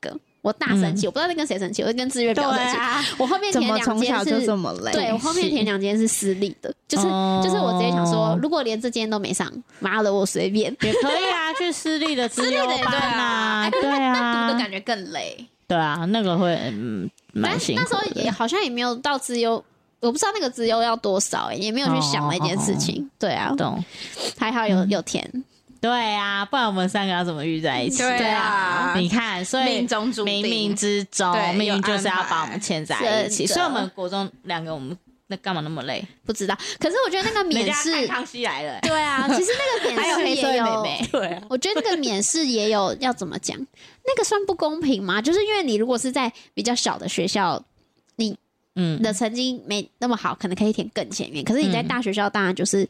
[0.45, 2.77] 我大生气，我不知道在跟谁生气，我在跟志愿表生气。
[2.77, 4.93] 啊，我后面填两间是，这么累？
[4.93, 10.71] 对我后面填两间是私立的，就是、哦就是我直接想说，如果连这间都没上，妈的我随便。
[10.83, 12.79] 也可以啊， 去私立的资优班
[13.19, 15.47] 啊，对读啊的，感觉更累。
[15.67, 18.31] 对啊，那个会嗯蛮辛苦那时候也。
[18.31, 19.65] 好像也没有到资优。
[20.01, 23.09] 我不知道那个资优要多少、欸，也没有去想那件事情。
[23.19, 23.83] 对啊，懂，
[24.37, 25.27] 还好有有填。
[25.85, 27.99] 对啊，不然我们三个要怎么遇在一起？
[27.99, 28.95] 对啊。
[28.97, 30.43] 你看，所以命中注定。
[30.43, 33.47] 冥冥之中，对命运就是要把我们牵在一起。
[33.47, 36.03] 所以我们国中两个，我们那干嘛那么累？
[36.25, 43.55] 不知道，可是我觉得那个免试，康熙来了、欸，对啊，其实那个免试 也有，对啊，我觉得那个免试也有要怎么讲，
[44.07, 45.21] 那个算不公平吗？
[45.21, 47.63] 就是因为你如果是在比较小的学校，
[48.17, 48.35] 你
[48.77, 51.89] 嗯，的成绩没那么好，可能可以填更前面，可是你在嗯。
[51.89, 52.89] 大学校，当然就是。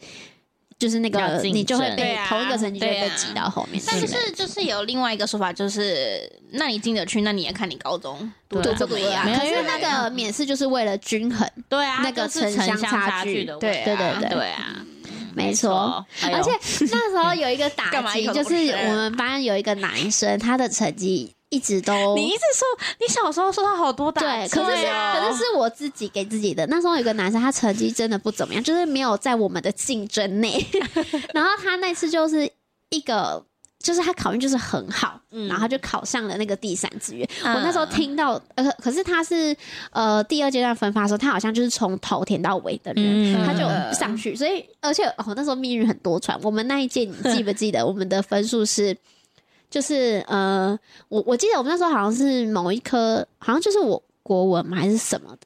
[0.79, 3.87] 就是那个，你就会被同一个成绩就会被挤到后面去。
[3.91, 9.25] 但是就是有另外一个说法，就是那你进得去，那你也看你高中读的怎么样？
[9.25, 13.45] 可是那个免试就是为了均衡，对啊，那个城乡差距。
[13.45, 14.29] 的对对对对。
[14.31, 14.85] 对啊，
[15.35, 16.05] 没错。
[16.23, 16.51] 哎而且
[16.93, 22.67] 那时候有一个打击， 就是我们班有一个男生，他的成绩一直都你一直说
[23.01, 26.67] 你小时候受到好多打对，可是可是是我自己给自己的。
[26.67, 30.65] 那时候有个男生，他成绩真的不怎么样，就是没有在我们的竞争内。
[31.33, 32.51] 然后他那次就是
[32.91, 33.45] 一个。
[33.81, 37.29] 就是他考运就是很好，嗯然后他就考上了那个第三志愿。
[37.43, 39.55] 嗯我那时候听到，呃，可是他是
[39.91, 43.05] 呃第二阶段分发的时候，他好像就是从头填到尾的人，
[43.35, 44.35] 嗯他就上去。
[44.35, 46.35] 所以，而且哦，那时候命运很多舛。
[46.43, 48.97] 我们那一届，你记不记得 我们的分数是？
[49.75, 55.39] 就是呃，我我记得我们那时候好像是某一科，好像就是我国文嘛还是什么的，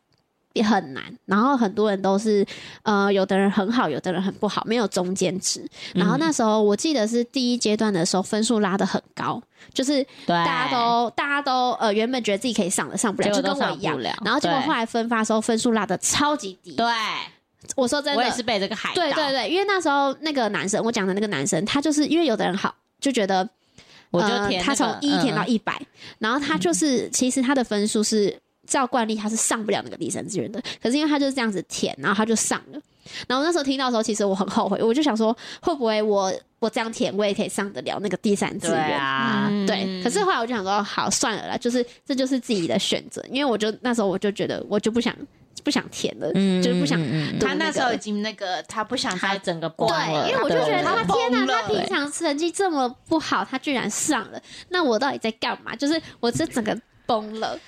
[0.52, 1.02] 也很难。
[1.24, 2.44] 然后很多人都是
[2.82, 5.66] 呃，有的人很好，有的人很不好，没有中间值。
[5.94, 14.14] 然后那时候我记得是第一阶段的时候，分数拉的很高，就是，大家都大家都呃原本觉得自己可以上的上不了，就跟我一样了。
[14.22, 16.72] 然后结果后来分发的时候，分数拉的超级低。
[16.72, 16.86] 对，
[17.76, 23.48] 我说真的，我也是被这个海盗，对对对，因为那时候那个男生，我讲的那个男生，他就是因为有的人好，就觉得
[24.11, 25.81] 我就填他从一填到嗯一百、
[26.18, 32.81] 然后他就是、其实他的分数是照惯例他是上不了那个第三志愿的，可是因为他就是这样子填，然后他就上了。
[33.27, 38.99] 然后那时候听到的时候，其实我很后悔，我就想说，会不会我我这样填，我也可以上得了那个第三志对愿？
[39.01, 45.16] 啊，嗯对，可是后来我就想说，好算了啦，就是这就是自己的选择，因为我就那时候我就觉得我就不想
[45.62, 46.99] 不想填了，嗯就是不想
[47.38, 55.75] 他那时候已经那个，他不想再整个崩了，对，因为我就觉得他天哪，他平常成绩这么不好，他居然上了，那我到底在干嘛？
[55.75, 57.59] 就是我这整个崩了。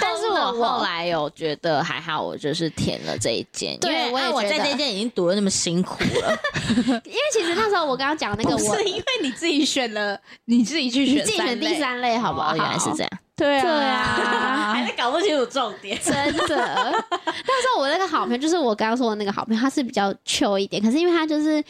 [0.00, 6.38] 但是我我后来有觉得还好，我就是填了这一件，对因为啊我我也觉得在这一间已经读的那么辛苦了，
[6.76, 12.52] 因为其实那时候我刚刚讲那个我不是因为你自己选了，你自己去你选自己选第三类，好不好？
[12.52, 13.10] 哦原来是这样，
[13.46, 15.98] 对啊，对啊还是搞不清楚重点。
[16.04, 16.14] 真
[16.48, 21.62] 的，但是我那个好朋友，就是我刚刚说的那个好朋友，他是比较 chill 一点，可是因为他就是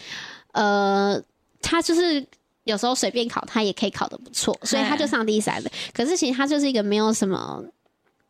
[0.52, 1.20] 呃，
[1.62, 2.24] 他就是
[2.64, 5.70] 有时候随便考，他也可以考的不错，所以他就上第三的。
[5.94, 7.62] 可是其实他就是一个没有什么，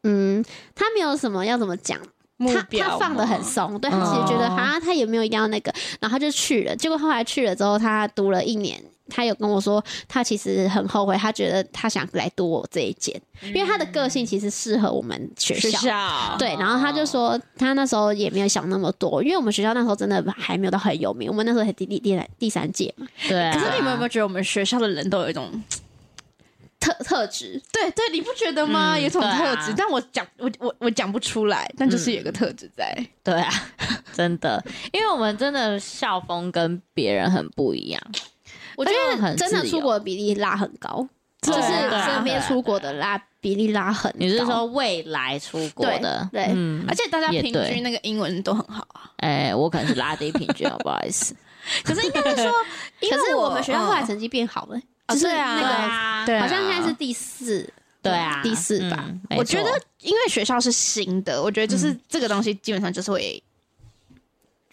[0.05, 1.98] 嗯，他没有什么要怎么讲。
[2.42, 6.74] 他他放的很松，对他其实觉得哦好像他也没有一定要那个，然后他就去了。
[6.74, 15.79] 结果后来去了之后，他读了一年，他有跟我说，他其实很后悔，他觉得他想来读我这一间，因为他的个性其实适合我们学学校。
[15.81, 25.51] 校对，然后他就说他那时候也没有想那么多，因为我们学校那时候真的还没有到很有名，我们那时候才第第第三第三届嘛，对啊，可是你们有没有觉得我们学校的人都有一种，
[26.79, 27.61] 特特质。
[27.73, 28.94] 对对，你不觉得吗？
[28.94, 32.94] 嗯有一种特质，但我讲我我我讲不出来，但就是有个特质在。
[33.23, 33.51] 对啊，
[34.12, 38.01] 真的，因为我们真的校风跟别人很不一样。
[38.81, 41.07] 我觉得真的出国的比例拉很高，
[41.43, 41.61] 就是
[42.05, 44.16] 身边出国的拉比例拉很高。
[44.19, 46.27] 你是说未来出国的？
[46.33, 46.45] 对
[46.88, 49.11] 而，且大家平均那个英文都很好啊。
[49.19, 51.35] 哎，我可能是拉低平均，不好意思。
[51.85, 52.51] 可是应该是说，
[53.11, 59.05] 可是我们学校后来嗯成绩变好了，哦就是那个好像现在是第四，对啊，第四吧。
[59.07, 63.43] 嗯我觉得，因为学校是新的，我觉得就是这个东西基本上就是会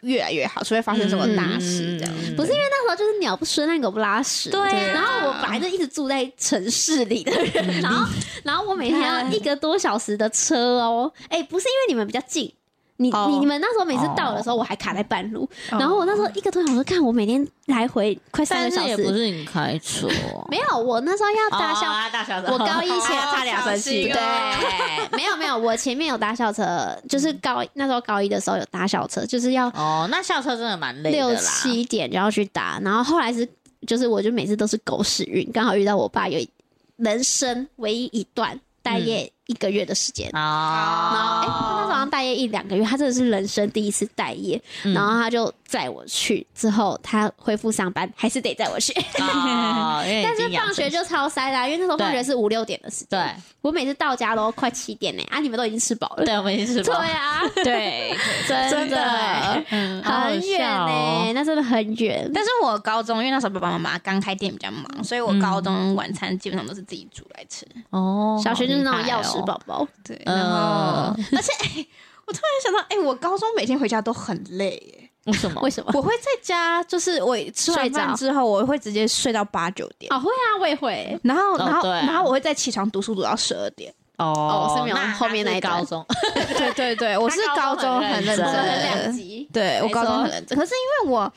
[0.08, 2.14] 越来越好，除非发生什么大事这样。
[2.18, 8.08] 嗯不是因为那时候就是鸟不生蛋狗不拉屎，对啊然后我本来就一直住在城市里的人，然后
[8.44, 12.54] 然后我每天要一个多小时的车哦，哎，不是因为你们比较近。
[12.98, 13.28] 你哦。
[13.30, 15.78] 你你们那时候每次到的时候，我还卡在半路，哦。
[15.80, 20.08] 然后我那时候一个多小时，看我每天来回快三个小时，也不是你开车，
[20.50, 31.40] 没有，我那时候要搭校哦大校 我高一前哦差点生气，小心对， 没有没有，我前面有搭校车，就是高那时候高一的时候有搭校车，就是要哦，那校车真的蛮累的六啦。
[31.40, 33.48] 七点就要去搭，然后后来是
[33.86, 36.50] 就是我就每次都是狗屎运，刚好遇到我爸有一
[36.98, 40.30] 人生唯一一段待业一个月的时间。
[40.34, 40.50] 然后，
[41.42, 44.62] 哎、他那时候好像待业一两个月，他真的是人生第一次待业。
[44.84, 48.94] 嗯然后他就载我去，之后他恢复上班，还是得载我去。
[49.18, 53.08] 但是放学就超塞啦、因为那时候放学是五六点的时间。
[53.10, 56.24] 对我每次到家都快七点呢、啊，你们都已经吃饱了。
[56.24, 58.98] 对，我们已经吃饱对啊， 对，真真的
[60.04, 62.32] 很远笑呢、哦那真的很远。
[62.34, 67.68] 但是我高中因为那时候爸爸妈妈刚开店比较忙，所以我高中晚餐基本上都是自己煮来吃。
[67.90, 71.86] 哦，小学就是那种钥匙宝宝，对，然后、嗯而且、哎
[72.26, 75.07] 我突然想到，哎、我高中每天回家都很累耶。
[75.28, 75.60] 为什么？
[75.64, 75.92] 为什么？
[75.94, 81.18] 我会在家，就是我吃完饭之后，我会直接睡到八九点，哦，会啊，我也会。
[81.24, 83.94] 然后，哦然后，对啊然后我会再起床读书读到十二点。
[84.18, 86.04] 哦我是没有那后面那一高中，
[86.58, 89.48] 对对对，我是高中很认真两，极。
[89.54, 90.58] 对我高中很认真。
[90.58, 91.32] 可是因为我，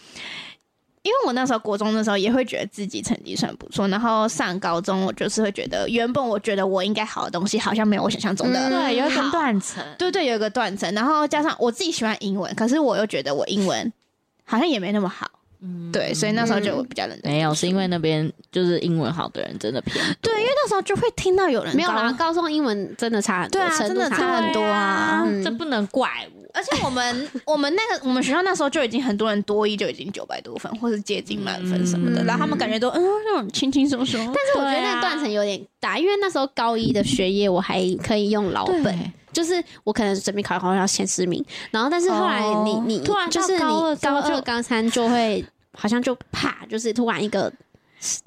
[1.02, 8.68] 因为我那时候国中的时候也会觉得自己成绩算不错，然后上高中我就是会觉得，原本我觉得我应该好的东西，好像没有我想象中的。
[8.68, 13.90] 嗯对，有一个断层，对对，有一个断层，然后加上我自己喜欢英文，可是我又觉得我英文
[14.44, 15.26] 好像也没那么好，
[15.62, 15.90] 嗯。
[15.90, 17.32] 对，所以那时候就比较认真。
[17.32, 20.14] 没有，是因为那边就是英文好的人真的偏多。
[20.20, 25.42] 对，因为那时候就会听到有人没有啦，高中英文真的差很多，真的差差很多啊嗯。
[25.42, 26.39] 这不能怪我。
[26.54, 34.18] 而且我们我们那个我们学校那时候就已经很多人多一就已经九百多分，或是接近满分什么的，嗯然后他们感觉都嗯那种轻轻松松。
[34.26, 47.52] 但是我觉得那个断层有点大，因为那时候高一的学业我还可以用老本对，就是我可能准备考考要前十名，然后但是后来哦你、你突然到就是你高二之后高二高三就会好像就怕，就是突然一个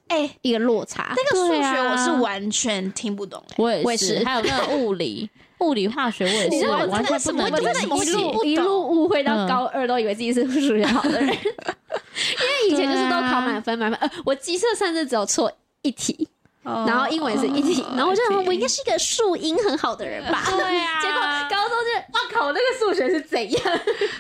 [0.08, 1.14] 哎、一个落差。
[1.16, 5.30] 那个数对啊学我是完全听不懂、哎我也我也是还有那个物理、
[5.64, 8.12] 物理、化学，我也是你知道我完全不能我真的理解。
[8.12, 9.48] 一路一路误会到嗯。
[9.48, 16.28] 高二，都以为自己是数学好的人， 因为以前就是都考满分满分，呃，我机测甚至只有错一题，
[16.64, 21.02] 然后英文是一题，然后我就想说我应该是一个数英很好的人吧， 对啊。
[21.02, 23.62] 结果高中就哇靠，那个数学是怎样？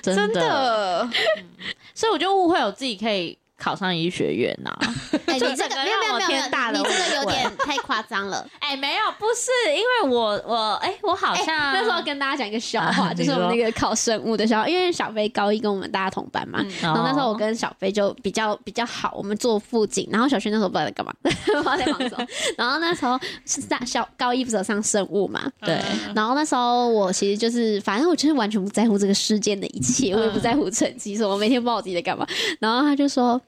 [0.02, 1.10] 真真的，
[1.96, 4.72] 所以我就误会我自己可以考上医学院呐、
[5.28, 8.46] 哎，就你这个没有没有没有你这个有点太夸张了。
[8.60, 22.28] 哎、没有，不是，因为我我哎、我好哎，像、那时候跟大家讲一个笑啊话，就是我们那个考生物的笑话，因为小飞高一跟我们大家同班嘛，然后那时候我跟小飞就比较比较好，我们坐附近，然后小轩那时候不知道在干嘛， 不知道在忙什么。
[22.58, 25.80] 然后那时候是上小高一不是有上生物嘛，对，
[26.16, 32.28] 然后那时候我其实就是，反正我就是完全不在乎这个世间的一切，我也不在乎成绩什么，我每天不知道我自己在干嘛。
[32.60, 33.40] 然后他就说。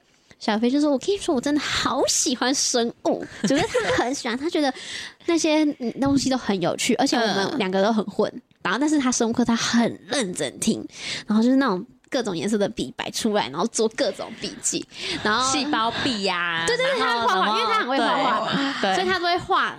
[0.46, 3.64] 小飞就说：“我跟你说，我真的好喜欢生物， 就是
[3.96, 4.72] 他很喜欢，他觉得
[5.26, 7.58] 那些嗯东西都很有趣，而且我们嗯。
[7.58, 8.32] 两个都很混。
[8.62, 10.86] 然后，但是他生物课他很认真听，
[11.26, 14.86] 然后就是那种各种颜色的笔摆出来，然后做各种笔记，
[15.24, 18.52] 然后细胞壁呀、对对对，他会画画，因为他很会画画。
[18.52, 19.76] 嘛，所以他都会画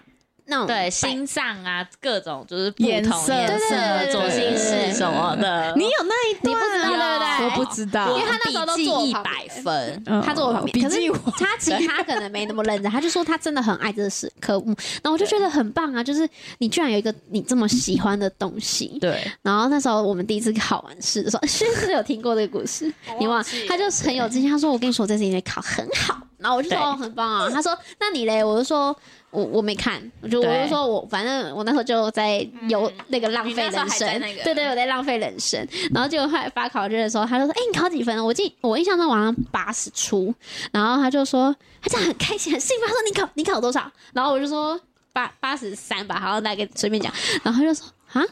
[0.48, 14.68] 那种对心脏啊，各种就是不颜色同颜对对对对左心室什么的，你有那一段，你不知道对不对我不知道，因为他那时候都笔记一百分，嗯他坐我旁边，可是笔记他其他可能没那么认真，他就说他真的很爱这个事科目，
[15.04, 18.98] 然后我就觉得很棒啊，就是你居然有一个你这么喜欢的东西。
[19.00, 22.92] 对，然后那时候我们第一次考完试的时候， 是不是有听过这个故事？
[23.20, 23.44] 你忘？
[23.68, 28.96] 他就很有自信，他说：“我跟你说，这次你会考很好。”然后我就说：“哦，很棒啊。”他说：“那你嘞？”我就说
[29.38, 35.60] ：“我我没看，我就我就说我反正我那时候就在有那个浪费人生对对，我在浪费人生。
[35.94, 40.34] 然后结果后来发考卷的时候，他就说：“哎、你考几分？”我记我印象中好像八十出，
[40.72, 44.80] 然后他就说他这样很开心很兴奋，他说：“你考你考多少？”然后我就说
[45.14, 48.24] 八八十三吧，好像大概随便讲，然后他就说：“啊。”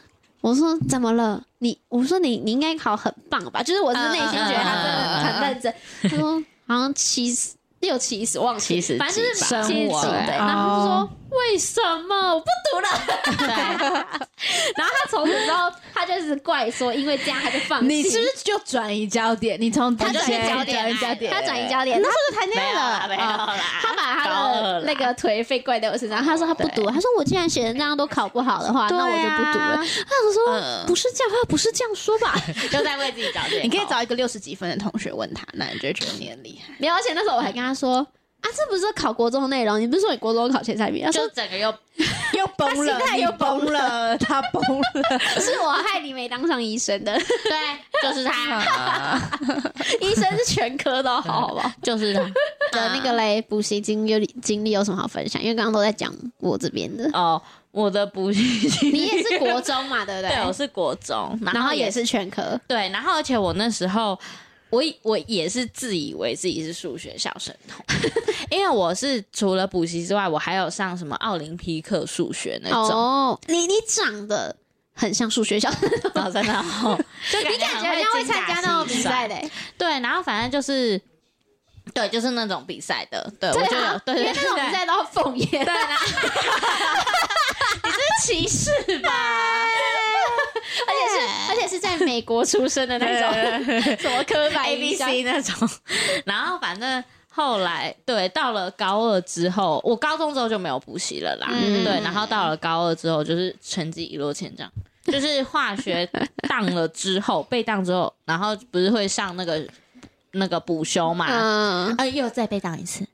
[0.42, 1.42] 我说怎么了？
[1.58, 3.64] 你我说你你应该考很棒吧？
[3.64, 5.74] 就是我是内心觉得他真的很认真。
[6.02, 10.36] 他说好像七十，因六七十，忘七十反正就是七十对。
[10.36, 12.88] 然后就说哦为什么我不读了？
[13.38, 17.86] 对，然后他从此之后，他就是怪说，因为这样他就放弃。
[17.86, 19.60] 你是不是就转移焦点？
[19.60, 23.08] 你从他转移焦点焦点，他转移焦点，他那时候就谈恋爱了？
[23.08, 26.24] 没有啊啦，他把他的那个颓废怪在我身上。
[26.24, 29.76] 他说他不读，他说我既然写成这样都考不好的话，那我就不读了。
[29.76, 32.34] 他想说嗯不是这样，他不是这样说吧？
[32.72, 33.62] 又在为自己找点。
[33.64, 36.72] 你可以找一个六十几分的同学问他，那你就会觉得你很厉害。
[36.78, 38.06] 没有，而且那时候我还跟他说。
[38.46, 39.80] 啊，这不是考国中的内容？
[39.80, 41.04] 你不是说你国中考前三名？
[41.04, 41.74] 他说就整个又
[42.38, 45.18] 又崩了，他心态又崩了，他崩了。
[45.40, 49.20] 是我害你没当上医生的，对，就是他，
[50.00, 51.70] 医生是全科都好，好不好？
[51.82, 52.20] 就是他。
[52.72, 55.42] 的那个嘞，补习经历经历有什么好分享？
[55.42, 57.40] 因为刚刚都在讲我这边的，哦，
[57.70, 60.30] 我的补习经你也是国中嘛，对不对？
[60.30, 64.18] 对，我是国中，然后也也是全科，对，然后而且我那时候。
[64.70, 67.84] 我以我也是自以为自己是数学小神童，
[68.50, 74.54] 因为我是除了补习之外，我还有上什么奥林匹克数学那种，哦，你你长得
[74.92, 75.70] 很像数学小，
[76.14, 76.52] 然后真的
[76.82, 76.98] 哦，
[77.30, 81.00] 就你感觉好像会参加那种比赛的、欸，对，然后反正就是，
[81.94, 86.00] 对，就是那种比赛的，对我就有，对，对对因为那种比赛都要奉爷，对啦，
[87.84, 89.10] 你是歧视吧？
[90.86, 93.32] 而且是而且是在美国出生的那种，
[93.98, 95.08] 什么刻板 A 印 B 象。
[95.08, 95.68] C 那种，
[96.26, 101.84] 然后反正后来对到了高二之后，我高中之后就没有补习了啦，嗯。
[101.84, 104.70] 对，然后到了高二之后，就是成绩一落千丈，
[105.04, 106.08] 就是化学
[106.48, 109.66] 当了之后被当之后，然后不是会上那个
[110.32, 113.06] 那个补修嘛，嗯，啊，又再被当一次，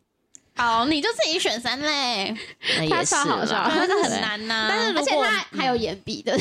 [0.56, 2.34] 哦，你就自己选三类，
[2.80, 3.54] 也是超好笑。
[3.54, 4.66] 啦那对很难呐。
[4.68, 6.36] 但是如果他还有延毕的，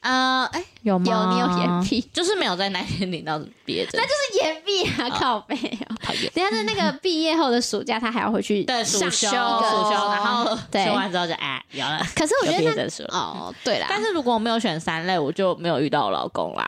[0.00, 1.04] 呃，哎，有吗？
[1.10, 5.54] 有你有延毕 就是没有在那天领到毕业证，那就是延毕啊，靠背
[5.88, 5.94] 哦。
[6.02, 6.30] 讨厌。
[6.34, 12.00] 等一下是那个毕业后的暑假，他还要回去对，上暑修，暑一个修，然后对修完之后就哎，有了。
[12.14, 16.66] 可是我觉得哦，对啦，但是如果我没有选三类，我就没有遇到我老公啦，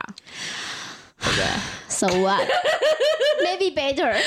[1.20, 1.44] 对不对？
[1.88, 2.40] so what
[3.44, 4.12] maybe better，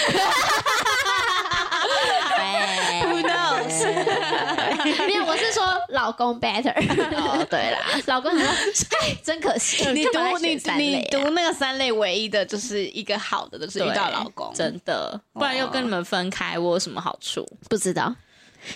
[3.05, 3.81] Who knows？
[5.05, 6.73] 没有，我是说老公 better，
[7.15, 8.39] 哦，对啦， 老公很
[8.73, 14.51] 说，哎，真可惜，你读你你啊读那个三类，唯一的就是一个好的，就是遇到老公。
[14.53, 18.13] 真的，不然又跟你们分开，我有什么好处不知道，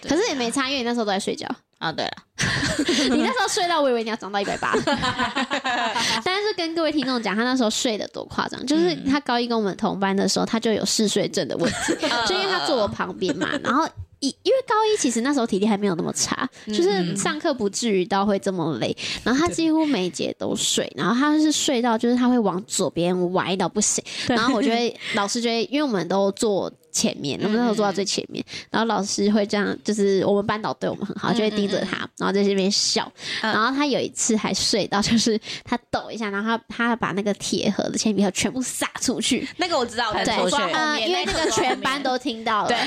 [0.07, 1.47] 可是也没差，因为你那时候都在睡觉。
[1.77, 1.91] 啊？
[1.91, 2.11] 对了，
[3.09, 4.73] 你那时候睡到，我以为你要长到一百八。
[6.23, 11.95] 但是跟各位听众讲，他那时候睡得多夸张，就是他高一跟我们同班的时候，他就有嗜睡症的问题，
[12.27, 13.87] 就因为他坐我旁边嘛，然后。
[14.21, 18.95] 一因为高一其实那时候体力还没有那么差，就是上课不至于到会这么累，
[19.25, 33.11] 然后他几乎每节都睡，然后他是睡到就是他会往左边歪到不行，然后我就会老师就会因为我们都坐前面，我们那时候坐到最前面，然后老师会这样，就是我们班导对我们很好，就会盯着他，然后在这边笑。
[33.41, 33.51] 嗯。
[33.53, 39.45] 然后他有一次还睡到，就是他抖一下，然后他他把那个铁盒的铅笔盒全部撒出去。
[39.57, 42.77] 那个我知道，我坐在出去后面，呃因为那个全班都听到了，对，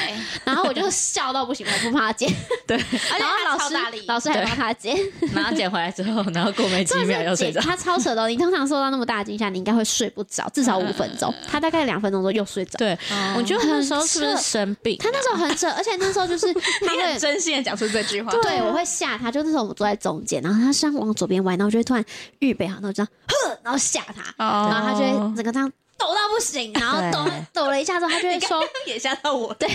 [0.45, 2.33] 然后我就笑到不行，我不怕他捡，
[2.67, 2.77] 对，
[3.13, 4.97] 而然后他老师老师还帮他捡，
[5.35, 7.61] 然后捡回来之后，然后过没几秒 又睡着。
[7.61, 12.79] 他超扯的哦，你通常受到那么大的惊吓，你应该会睡不着，至少五分钟，他大概两分钟之后又睡着。
[12.79, 12.97] 对，
[13.37, 15.03] 我觉得很时候是不是生病啊？
[15.03, 16.53] 他那时候很扯，而且那时候就是
[16.87, 19.31] 他很真心的讲出这句话，对，我会吓他。
[19.31, 22.05] 就那时候我们坐在中间，然后他像往左边歪，然后我就会突然
[22.39, 24.69] 预备好，然后这样，呵，然后吓他，哦。
[24.71, 29.69] 然后他就会整个这样抖到不行，然后抖抖了一下之后，他就会说， 也吓到我，对，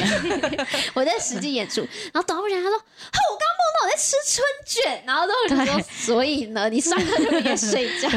[0.95, 1.81] 我在实际演出，
[2.13, 8.07] 然后抖到不行，他说，哦，我刚梦到我在吃春卷，然后都会说，所以呢，你上课就别睡觉。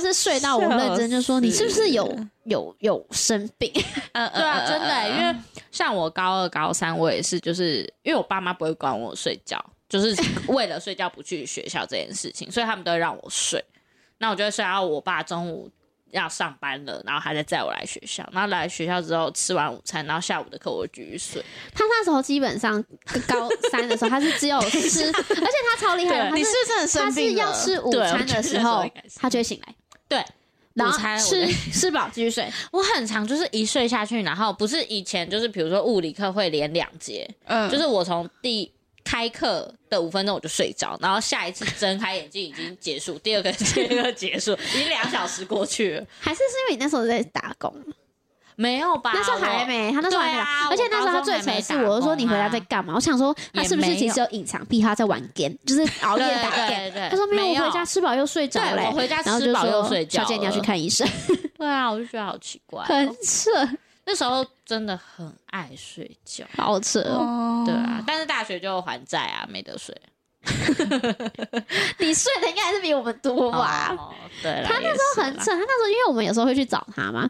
[0.00, 3.70] 是睡到我认真就说，你是不是有有有生病？
[4.12, 5.36] 嗯，对啊，真的，因为
[5.70, 10.16] 像我高二、高三，我也是，就是因为我爸妈不会管我睡觉，就是
[10.48, 13.64] 为了睡觉不去学校这件事情， 所以他们都会让我睡。
[14.18, 15.70] 那我就会睡到我爸中午
[16.10, 18.28] 要上班了，然后还在载我来学校。
[18.32, 21.42] 然后来学校之后吃完午餐，然后下午的课我就继续睡。
[21.72, 22.82] 他那时候基本上
[23.26, 27.38] 高三的时候，他是只有吃， 而且他超厉害的，他你是不是真的他是生病了？
[27.38, 28.84] 要吃午餐的时候
[29.16, 29.74] 他就会醒来，
[30.10, 30.22] 对，
[30.74, 32.46] 然后午餐吃吃饱继续睡。
[32.72, 38.70] 我很常就是一睡下去，然后不是以前就是比如说物理课会连两节，嗯就是我从第
[39.04, 47.72] 开课的五分钟我就睡着，然后下一次睁开眼睛已经结束，第二个 第二个结束，已经两小时过去了，还是是因为你那时候在打工，
[48.60, 49.10] 没有吧？
[49.14, 50.38] 那时候还没，他那时候还没
[50.70, 52.92] 而且那时候他最扯的是，我就说你回来在干嘛？
[52.94, 57.08] 我想说他是不是其实有隐藏癖，他在玩 game，就是熬夜打 game。
[57.08, 58.82] 他说没有，没我回家吃饱又睡着嘞。
[58.82, 61.08] 对我回家吃饱又睡觉小姐你要去看医生，
[61.56, 63.50] 对啊，我就觉得好奇怪哦、很扯。
[64.04, 66.44] 那时候真的很爱睡觉。
[66.56, 67.16] 好扯哦！
[67.20, 69.96] 哦对啊，但是大学就还债啊，没得睡。
[71.98, 73.94] 你睡的应该还是比我们多吧？
[73.96, 77.28] 哦，对，他那时候很扯，他那时候因为我们有时候会去找他嘛，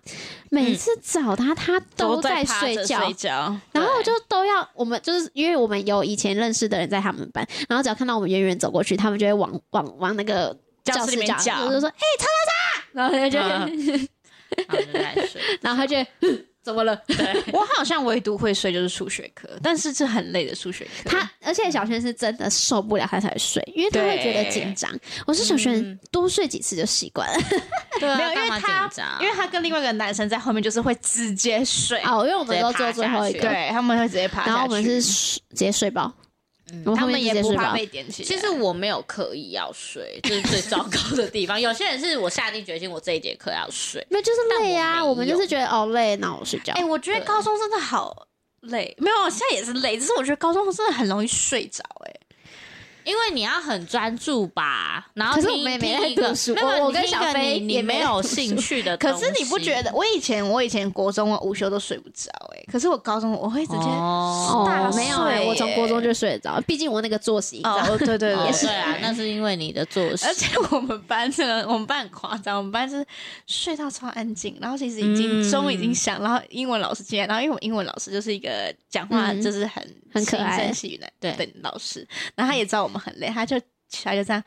[0.51, 11.65] 每次找他他都在睡觉，睡觉，然后就都要我们就是因为我们有以前认识的人在他们班，然后只要看到我们远远走过去，他们就会往往往那个教教室里面叫。
[11.65, 12.53] 我就说哎查查
[12.83, 14.09] 查，然后他就嗯。
[14.67, 15.41] 然后就在睡。
[15.61, 17.01] 然后他就嗯怎么了？
[17.53, 21.11] 我好像唯独会睡就是数学课，但是是很累的数学课。
[21.11, 24.91] 他而且小轩是真的受不了，他才睡，因为他会觉得紧张。
[25.27, 27.45] 我是小轩嗯，多睡几次就习惯了。
[28.01, 28.91] 没有，因为他？
[29.21, 36.13] 因为他跟另外一个男生在后面就是会直接睡，哦，因为我们都坐最后一个，对他们会直接爬，然后我们是直接睡饱，
[36.97, 37.73] 他们也不怕。
[37.73, 38.25] 被点起。
[38.25, 41.59] 其实我没有刻意要睡，这是最糟糕的地方。
[41.61, 44.05] 有些人是我下定决心，我这一节课要睡。
[44.11, 46.73] 没有就是累啊，我我们就是觉得哦累，那我睡觉。
[46.75, 48.27] 哎、我觉得高中真的好
[48.63, 52.15] 累，没有，现在也是累，只是我觉得高中真的很容易睡着、哎，
[53.11, 59.91] 因为你要很专注吧，然后可是听我们也没在听一个读书没有我我跟你听一个小飞你你也没有兴趣的， 可是你不觉得？
[59.93, 67.61] 我以前我以前国中午休都睡不着，哎，可是我高中我会直接哦没有哎、我从国中就睡得着，毕竟我那个作息。
[67.65, 73.05] 哦，对对对，是对啊，那是因为你的作息，而且我们班真的，我们班很夸张，我们班是
[73.47, 75.51] 睡到超安静，然后其实已经嗯。
[75.51, 79.43] 钟已经响，然后英文老师进来，然后因为我们英文老师就是一个讲话嗯。
[79.43, 79.83] 就是很
[80.13, 80.57] 很可爱。
[80.59, 81.33] 轻声细语的对。
[81.33, 84.43] 的老师，然后他也知道我们很累，他就起来就这样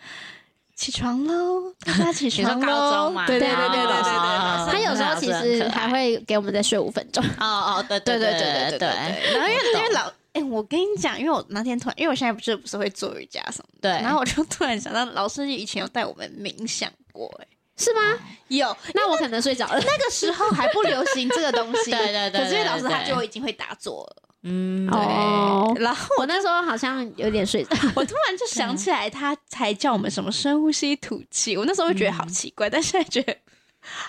[0.75, 4.71] 起床喽，他起 床喽嘛，对对对对对对。
[4.71, 7.23] 他有时候其实还会给我们再睡五分钟。
[7.39, 8.87] 哦哦，对对对对对对。
[9.33, 14.01] 然后因为因为老，哎，我跟你讲，因为我那天突然，因为我现在不是不是会做瑜伽什么的，对。
[14.01, 17.47] 然后我就突然想到，老师以前有带我们冥想过，哎。
[17.77, 18.01] 是吗？
[18.49, 19.75] 有那我可能睡着了。
[19.79, 24.99] 那个时候还不流行这个东西， 对对对可是老师他就已经会打坐了，嗯，对。
[24.99, 27.75] 哦然后我那时候好像有点睡着。
[27.95, 31.57] 我突然就想起来，他才叫我们什么深呼吸、吐气。
[31.57, 33.35] 我那时候会觉得好奇怪，但现在觉得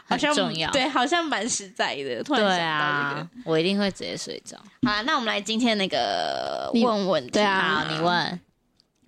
[0.06, 2.22] 好像重要对，好像蛮实在的。
[2.22, 4.58] 突然对想到这个啊，我一定会直接睡着。
[4.82, 7.30] 好啊，那我们来今天那个问问题。
[7.30, 8.40] 对啊好，你问，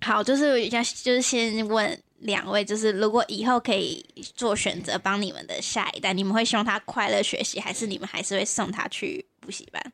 [0.01, 4.03] 好，就是要就是先问两位，就是如果以后可以
[4.35, 9.93] 做选择，帮你们的下一代，你们会希望他快乐学习，还是你们还是会送他去补习班？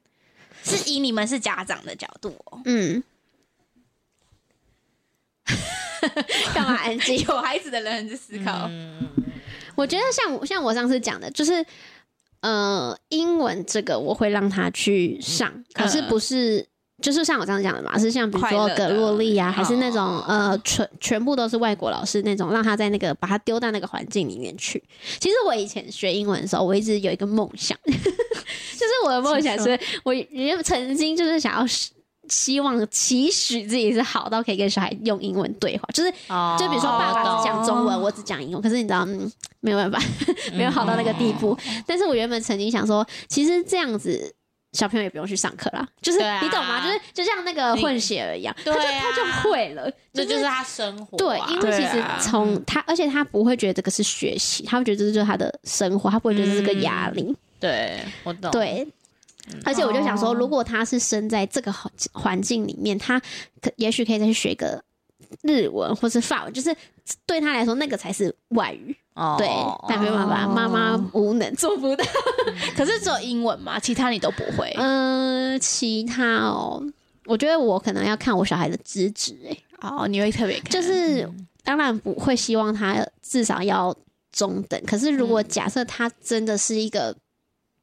[0.64, 3.04] 是以你们是家长的角度哦，嗯，
[6.56, 7.18] 干嘛安静？
[7.20, 8.68] 有孩子的人去思考。
[8.70, 9.10] 嗯，
[9.76, 11.66] 我觉得像像我上次讲的，就是
[12.40, 16.68] 呃，英文这个我会让他去上，可是不是。
[17.04, 24.82] 就是像我刚刚讲的嘛，是像比如说葛洛丽啊，还是那种哦呃全全部都是外国老师那种，让他在那个把他丢到那个环境里面去。
[25.20, 31.68] 其实我以前学英文的时候，我一直有一个梦想， 就是我的梦想是我原曾经就是想要
[32.30, 39.30] 希望期许自己是好到可以跟小孩用英文对话，就是哦就比如说爸爸只讲中文，哦我只讲英文，可是你知道，嗯，
[39.60, 39.99] 没有办法，
[40.56, 41.58] 没有好到那个地步。
[41.86, 44.34] 但是我原本曾经想说，其实这样子。
[44.74, 46.42] 小朋友也不用去上课啦，就是、对啊。
[46.42, 46.86] 你懂吗？
[46.86, 51.48] 就是就像那个混血儿一样，对他就啊他就会了，这就是他生活啊。
[51.48, 52.20] 对，因为其实啊。
[52.22, 57.36] 从他，而且他不会觉得这个是学习，他会觉得这就是他的生活，他不会觉得这是个压力。
[57.60, 58.88] 对我懂，对，
[59.64, 60.34] 而且我就想说，哦。
[60.34, 63.22] 如果他是生在这个环环境里面，他
[63.62, 64.84] 可也许可以再去学个
[65.44, 66.76] 日文或是法文，就是
[67.26, 68.96] 对他来说那个才是外语。
[69.16, 69.47] 哦，对，
[69.88, 71.53] 但没有办法，妈妈无能。
[71.55, 72.03] 做不到。
[72.76, 74.74] 可是只有英文嘛，其他你都不会。
[74.78, 76.84] 嗯，其他哦，
[77.26, 81.30] 我觉得我可能要看我小孩的资质，哎，哦，你会特别看，就是
[81.64, 83.95] 当然不会希望他至少要
[84.32, 87.16] 中等，可是如果假设他真的是一个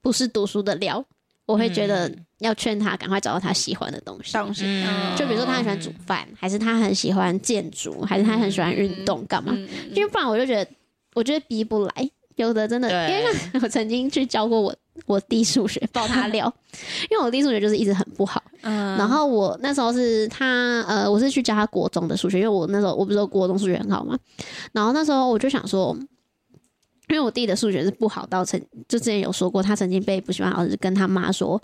[0.02, 1.04] 不是读书的料，
[1.46, 2.26] 我会觉得嗯。
[2.40, 4.32] 要劝他赶快找到他喜欢的东西。
[4.32, 5.14] 东西，嗯。
[5.14, 9.52] 就比如说他很喜欢煮饭，还是他很喜欢建筑，还是他很喜欢运动，干嘛？
[9.54, 10.70] 嗯，因为不然我就觉得，
[11.14, 12.10] 我觉得逼不来。
[12.36, 16.50] 有的真的，因对为像我曾经去教过我 我弟数学，爆他料，
[17.10, 18.42] 因为我弟数学就是一直很不好。
[18.62, 24.18] 嗯然后我那时候是他呃，我是去教他国中的数学，因为我那时候我不是说国中数学很好嘛。
[24.72, 25.94] 然后那时候我就想说，
[27.08, 28.58] 因为我弟的数学是不好到曾
[28.88, 31.60] 就之前有说过，他曾经被补习班老师跟他妈说。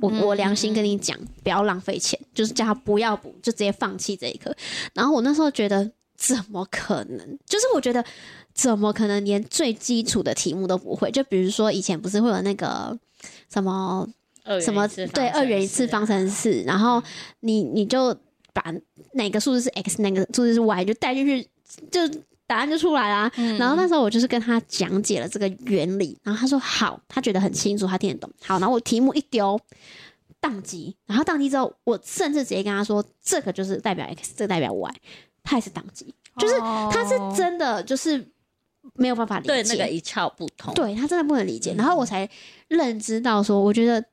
[0.00, 4.54] 我我良心跟你讲，不要浪费钱，就是叫他不要补，就直接放弃这一科。
[4.92, 7.38] 然后我那时候觉得，怎么可能？
[7.46, 8.04] 就是我觉得，
[8.52, 11.10] 怎么可能连最基础的题目都不会？
[11.10, 12.96] 就比如说以前不是会有那个
[13.52, 14.06] 什么
[14.62, 17.02] 什么对二元一次方程式，然后
[17.40, 18.14] 你你就
[18.52, 18.72] 把
[19.12, 21.46] 哪个数字是 x，哪个数字是 y，就带进去，
[21.90, 22.00] 就
[22.46, 23.30] 答案就出来啦。
[23.36, 28.30] 嗯然后那时候我就是跟他讲解了这个原理，然后他说好，他觉得很清楚，他听得懂。
[28.42, 29.58] 好，然后我题目一丢，
[30.40, 34.94] 宕机，然后宕机之后，我甚至直接跟他说，这个就是代表 x，这个代表 y，
[35.44, 38.26] 他也是党籍，就是他是真的就是
[38.94, 41.76] 没有办法理解，对那个一窍不通，对他真的不能理解，嗯。
[41.76, 42.28] 然后我才
[42.66, 44.04] 认知到说，我觉得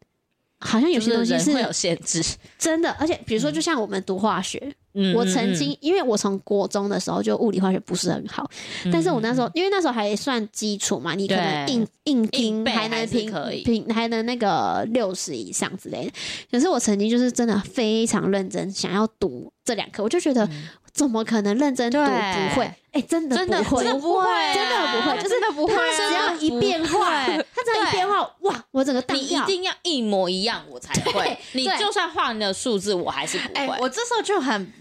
[0.59, 2.21] 好像有些东西是有限制。
[2.59, 8.49] 真的，而且比如说，就像我们读化学，嗯我曾经因为我从国中的时候就物理化学不是很好，
[8.85, 16.11] 嗯但是我那时候因为那时候还算基础嘛，你可能硬硬硬拼还能拼可以拼还能那个六十以上之类的。
[16.51, 20.49] 可是我曾经就是真的非常认真想要读这两科，我就觉得
[20.93, 22.71] 怎么可能认真读不会？
[22.91, 29.39] 哎，真的真的不会，真的不会真的不会，就是真的不会他只要一变化，真的他只要一变化，哇，我整个大你一。
[29.45, 31.37] 定要一模一样，我才会。
[31.53, 33.77] 你就算换了数字，我还是不哎、会。
[33.79, 34.73] 我这时候就很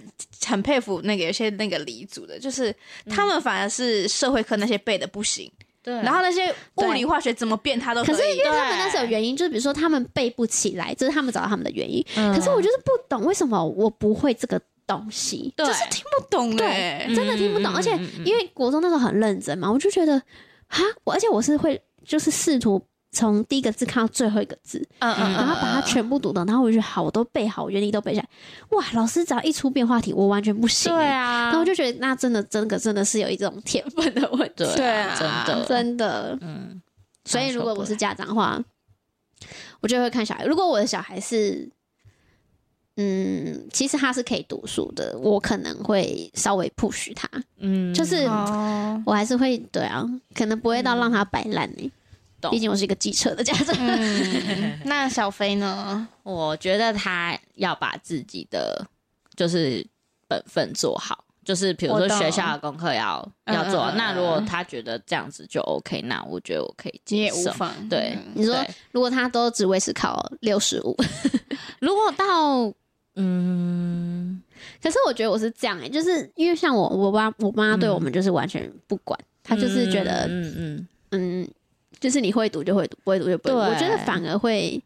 [0.46, 2.74] 很佩服那个有些那个理组的，就是
[3.08, 5.50] 他们反而是社会科那些背的不行，
[5.82, 12.04] 对然后那些物理化学怎么变他都可是以因为他们那时候有原因，就是比如说他们背不起来，这是他们找到他们的原因。
[12.16, 17.72] 嗯可是我就是不懂为什么我不会这个东西，就是听不懂哎、对，真的听不懂。
[17.72, 17.90] 嗯而且
[18.24, 20.20] 因为国中那时候很认真嘛，我就觉得
[20.68, 28.28] 哈，我而且我是会就是试图从第一个字看到最后一个字，嗯嗯然后把它全部读懂，然后我就觉得好，我都背好，原理都背下来。
[28.70, 30.98] 哇，老师只要一出变化题，我完全不行、欸。
[30.98, 36.38] 对啊，然后我就觉得那真的真的真的是有一种天分的问题，对对啊真的真的。
[36.40, 36.80] 嗯，
[37.24, 38.62] 所以如果我是家长的话，
[39.80, 40.44] 我就会看小孩。
[40.44, 41.68] 如果我的小孩是，
[42.96, 47.28] 嗯，其实他是可以读书的，我可能会稍微 push 他，
[47.58, 51.90] 嗯，就是哦，我还是会对啊，可能不会到让他摆烂呢。
[52.40, 53.76] 懂毕竟我是一个机车的家长。
[53.78, 56.08] 嗯，那小飞呢？
[56.24, 58.86] 我觉得他要把自己的
[59.36, 59.86] 就是
[60.26, 63.90] 本分做好，就是比如说学校的功课要嗯要做好。
[63.90, 67.52] 嗯嗯那如果嗯他觉得这样子就 OK，那我觉得我可以接受。
[67.88, 68.56] 对嗯你说
[68.92, 70.96] 如果他都只会思考六十五，
[71.80, 72.72] 如果到
[73.16, 74.40] 嗯，
[74.82, 81.48] 可是我觉得我是这样哎、就是因为像我我妈我妈对我们就是完全不管，她就是觉得嗯嗯嗯，
[81.98, 83.58] 就是你会读就会读，不会读就不会读。
[83.60, 84.80] 我觉得反而会，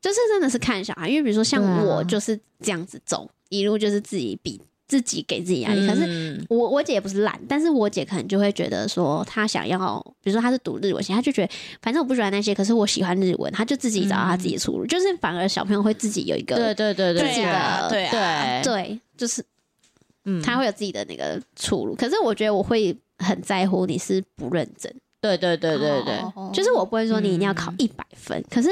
[0.00, 4.60] 就是真的是看小孩，因为比如说像我就是这样子走，一路就是自己比
[4.90, 5.86] 自己给自己压力。
[5.86, 14.84] 嗯，可是是我我姐也不是懒，但是我姐可能就会觉得说，她想要，比如说她是读日文系，她就觉得反正我不喜欢那些，可是我喜欢日文，她就自己找到她自己的出路。
[14.86, 19.44] 就是反而小朋友会自己有一个对对对对自己的对啊对对，就是
[20.24, 21.94] 嗯他会有自己的那个出路。
[21.94, 24.92] 可是我觉得我会很在乎你是不认真。
[25.22, 28.70] 对对对对对，哦就是我不会说你一定要考嗯一百分，可是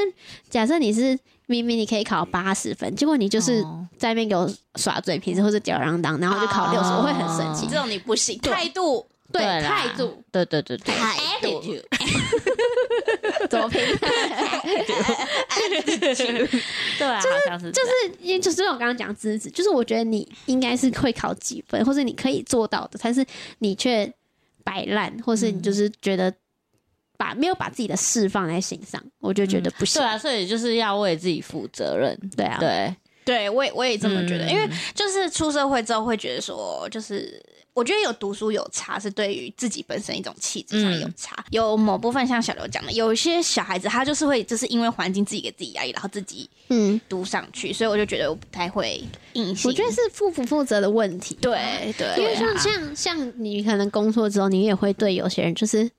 [0.49, 3.87] 假设你是明明你可以考八十分，结果你就是哦。
[3.99, 7.67] 在那边给我耍嘴皮子或者吊儿郎当，然后就考六十、哦我会很生气。
[7.69, 9.05] 这种你不行，态度。
[9.33, 10.23] 对态度。
[10.31, 11.61] 对对对对，态度。
[11.61, 11.83] Attitude
[13.51, 13.81] 怎么拼？
[16.99, 17.29] 对啊，就
[17.59, 17.91] 是就是
[18.21, 23.25] 因为就是我刚刚讲资质，就是我觉得你应该是会考几分，或者你可以做到的，但是
[23.59, 24.11] 你却
[24.65, 26.33] 摆烂，或是你就是觉得
[27.19, 30.01] 把没有把自己的事放在心上，我就觉得不行。
[30.01, 32.17] 对啊，所以就是要为自己负责任。
[32.35, 32.95] 对啊，对，
[33.25, 37.45] 对我也我也这么觉得，嗯因为就是出社会之后会觉得说，就是
[37.75, 41.45] 我觉得有读书有差，是对于自己本身一种气质上有差。
[41.51, 49.03] 有某部分像小刘讲的，有一些小孩子他就是会，就是因为环境自己给自己压力，然后自己嗯，读上去，所以我就觉得我不太会
[49.33, 49.69] 硬性。
[49.69, 51.37] 我觉得是负不负责的问题。
[51.41, 55.91] 对对，因为像像像你可能工作之后，你也会对有些人就是。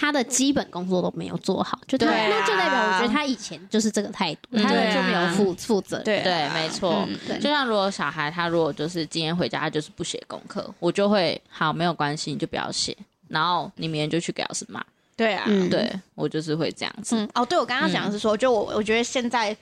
[0.00, 6.00] 他的基本工作都没有做好，就他、对啊那就代表我觉得他以前就是这个态度，他就没有负负责。
[6.04, 7.04] 对啊对，没错。
[7.40, 12.96] 就像如果小孩他如果就是今天回家他就是不写功课，我就会好没有关系，你就不要写，
[13.26, 14.80] 然后你明天就去给老师骂。
[15.16, 17.16] 对啊，嗯对我就是会这样子。
[17.16, 19.56] 嗯，哦，对，我刚刚讲的是说，就我我觉得现在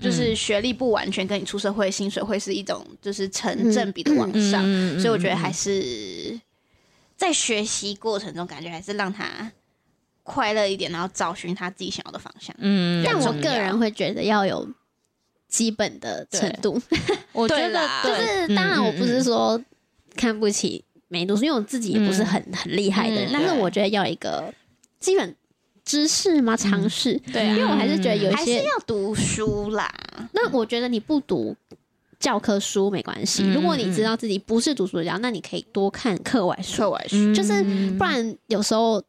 [0.00, 6.40] 就是学历不完全跟你出社会薪水会是一种就是成正比的往上，嗯所以我觉得还是
[7.14, 9.52] 在学习过程中，感觉还是让他
[10.22, 12.54] 快乐一点，然后找寻他自己想要的方向。
[12.58, 14.68] 嗯，但我个人会觉得要有
[15.48, 16.80] 基本的程度，
[17.32, 19.64] 我觉得就是当然我不是嗯说
[20.16, 24.52] 看不起没读书，因为我自己也不是很、很厉害的人嗯，但是我觉得要一个
[25.00, 25.34] 基本
[25.84, 26.56] 知识吗？
[26.56, 27.56] 常识，对啊。
[27.56, 29.92] 因为我还是觉得有一些，还是要读书啦，
[30.32, 31.56] 那我觉得你不读。
[32.18, 37.16] 教科书没关系，嗯如果你知道自己不是读书人，那你可以多看课外书，课外书。
[37.16, 37.64] 嗯就是
[37.98, 39.02] 不然有时候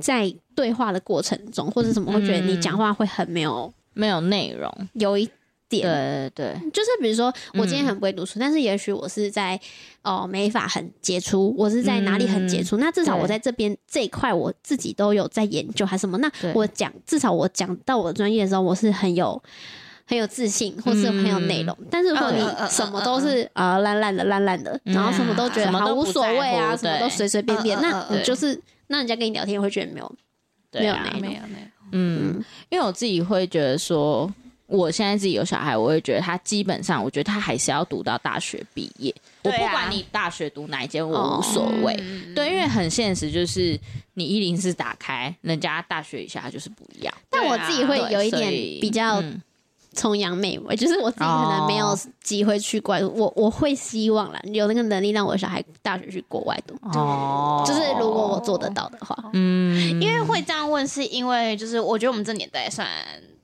[0.00, 4.70] 在对话的过程中，或者什么会觉得你讲话会很没有没有内容。
[4.94, 5.32] 有一点。
[5.70, 9.58] 对对对，就是比如说，我今天很不会读书，但是也许我是在
[10.02, 19.42] 哦没法很杰出，我是在哪里很杰出，那至少我在这边这一块我自己都有在研究还是什么，那我讲至少我讲到我的专业的时候，我是很有。
[20.04, 28.60] 很有自信，或是很有内容，但是如果你什么都是啊烂烂的烂烂的，嗯然后什么都觉得好无所谓啊，什么都随随便便，那你就是
[28.92, 30.14] 那人家跟你聊天会觉得没有
[30.70, 34.30] 对啊没有没有没有，嗯，因为我自己会觉得说，
[34.66, 39.14] 我现在自己有小孩，我会觉得他基本上，我觉得他还是要读到大学毕业。
[39.44, 41.96] 我不管你大学读哪一间，我无所谓。
[42.00, 43.78] 嗯对，因为很现实，就是
[44.14, 47.14] 你一零四打开，人家大学以下就是不一样。
[47.30, 49.42] 但我自己会有一点比较嗯
[49.94, 51.98] 崇洋媚外，就是我自己可能没有哦。
[52.22, 62.86] 机会去国外读，我我会希望啦，有那个能力让我的小孩大学去国外读，哦，就是如果我做得到的话，嗯，因为会这样问，是因为就是我觉得我们这年代算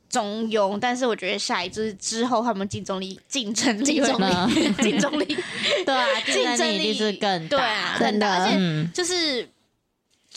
[0.08, 4.72] 中庸，但是我觉得下一就是之后他们竞争力、竞争力、竞争力。
[4.82, 5.36] 竞争力，
[5.84, 7.56] 对啊，竞竞争争力是更大。
[7.58, 9.46] 对啊，真的而且嗯，就是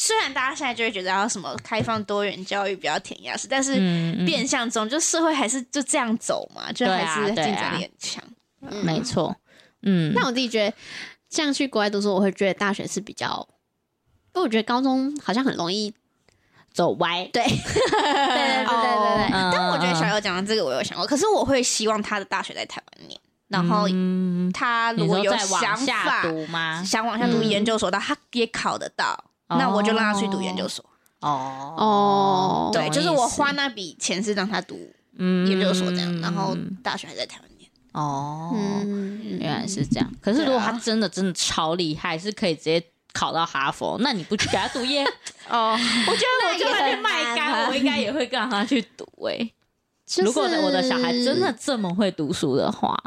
[0.04, 3.76] 虽然大家现在就会觉得要什么开放多元教育比较填鸭式，但是
[4.26, 8.24] 变相中就社会还是就这样走嘛，就还是竞争力很强。
[8.84, 9.36] 没错。
[9.84, 10.76] 嗯，那我自己觉得，
[11.30, 13.48] 像去国外读书，我会觉得大学是比较，
[14.34, 15.94] 因为我觉得高中好像很容易，
[16.74, 17.30] 走歪。
[17.32, 26.24] 对， 对对对对对但我觉得小友讲的这个我有想过，可是我会希望他的大学在台湾念，然后嗯他如果有想往下法。
[26.24, 26.84] 读吗？
[26.84, 29.24] 想往下读嗯研究所，但他也考得到，
[29.58, 30.84] 那我就让他去读研究所。
[31.22, 37.70] 哦哦对，就是我花那笔钱是让他读嗯研究所这样，然后大学还在台湾念。
[37.92, 40.12] 哦，嗯，原来是这样。
[40.20, 42.84] 可是如果他真的真的超厉害，是可以直接
[43.14, 45.06] 考到哈佛，那你不去给他读耶？
[45.48, 45.78] 哦，
[46.08, 49.54] 我觉得我就算去卖干，我应该也会让他去读诶。
[50.06, 52.98] 就是如果我的小孩真的这么会读书的话，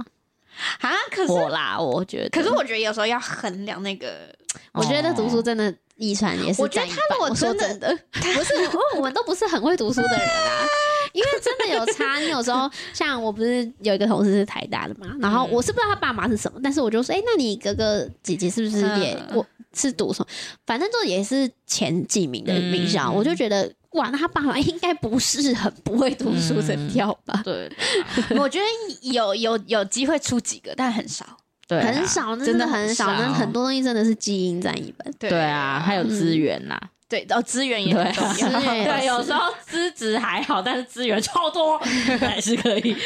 [0.81, 4.33] 啊，可是我啦，我觉得，可是我觉得有时候要衡量那个，
[4.73, 6.87] 我觉得读书真的遗传也是我觉得。
[6.89, 10.67] 他如果我说真真的， 不是，因为我们都不是很会读书的人啊。
[11.13, 20.27] 因为真的有差，你有时候 像我不是有一个同事是台大的嘛，然后我是不知道他爸妈是什么，但是我就说，哎、那你哥哥姐姐是不是也、嗯我是读什么？
[20.67, 27.41] 反正就也是前几名的名校，嗯我就觉得哇，那他爸妈应该不是很不会读书的料吧？
[27.45, 27.71] 对
[28.37, 28.65] 我觉得
[29.13, 31.25] 有有有机会出几个，但很少。
[31.67, 35.13] 对啊很少，真的的很少，那很多东西真的是基因占一半。
[35.19, 36.79] 对对啊，还有资源呐。
[37.07, 38.61] 对，然后资源也很重资要。
[38.61, 41.79] 源也对，有时候资质还好，但是资源超多，
[42.19, 42.97] 还是可以。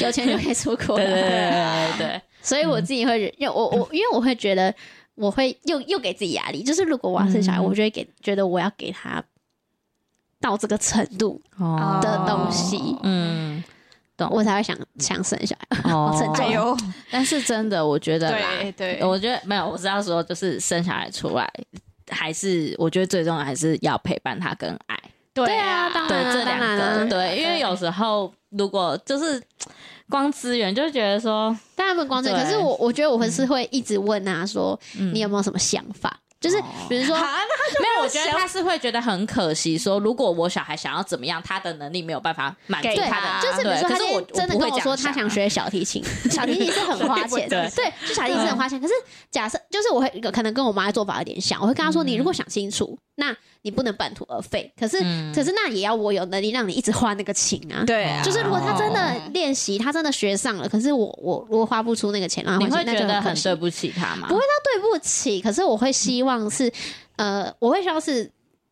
[0.00, 0.96] 有钱就可以出国。
[0.96, 4.74] 对对对对对，所以我自己会，因为我我因为我会觉得，
[5.14, 9.22] 我会又又给自己压力，就是如果我要生小孩，嗯我就会给觉得我要给他
[10.40, 13.62] 到这个程度哦的东西，嗯，
[14.16, 15.90] 懂我才会想想生小孩。
[15.92, 16.14] 哦。
[16.18, 16.76] 成就哎呦，
[17.10, 21.50] 但是真的，我觉得啦，对对，我觉得没有，我是要说，就是生小孩出来，
[22.10, 24.98] 还是我觉得最重要还是要陪伴他跟爱，
[25.32, 29.42] 对啊当然这两然啊个，对，因为有时候如果就是
[30.08, 35.12] 光资源，就会觉得说，当然不光这个，对可是我我觉得我会是会一直问他说，嗯。
[35.14, 36.20] 你有没有什么想法？
[36.40, 36.60] 就是
[36.90, 37.16] 比如说，
[37.72, 48.80] 就没有，我觉得他是会觉得很可惜，说如果我小孩想要怎么样，他的能力没有办法满足他的，就是比如说他我天真的跟我说他想学小提琴， 小提琴是很花钱，对对，就小提琴是很花钱。
[48.80, 48.92] 可是
[49.30, 54.70] 假设就是我会可能跟我妈的做法有点像，我会跟她说，你如果想清楚，那你不能半途而废。
[54.78, 57.84] 可是嗯可是那也要我有能力让你一直花那个琴啊。
[57.86, 64.28] 对啊，就是如果他真的练习，他真的学上了，可是我我如果花不出那个钱让他你会觉得很对不起他吗？
[64.28, 66.70] 不会对不起，可是我会希望是，
[67.16, 68.30] 呃，我会希望是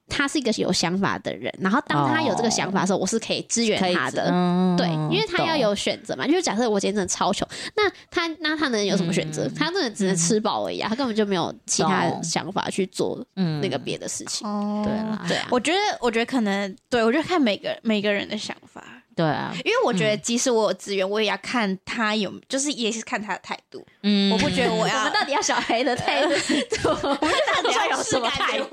[0.08, 4.28] 他是一个有想法的人，然后当他有这个想法的时候，我是可以支援他的。
[4.30, 6.26] 嗯对，因为他要有选择嘛。
[6.26, 9.46] 就是假设我今天真的超穷，那他那他能有什么选择？
[9.46, 14.46] 嗯他真的只能吃饱而已啊，他根本就没有其他想法去做嗯那个别的事情。
[14.46, 23.84] 哦对啦，对啊，我觉得，我觉得可能对我觉得看每个每个人的想法，对啊，因为我觉得即使我有资源，我也要看他有，就是也是看他的态度。
[24.04, 26.28] 嗯我不觉得我要我要们到底要小孩的态度？
[26.30, 28.66] 我们到底要有什么态度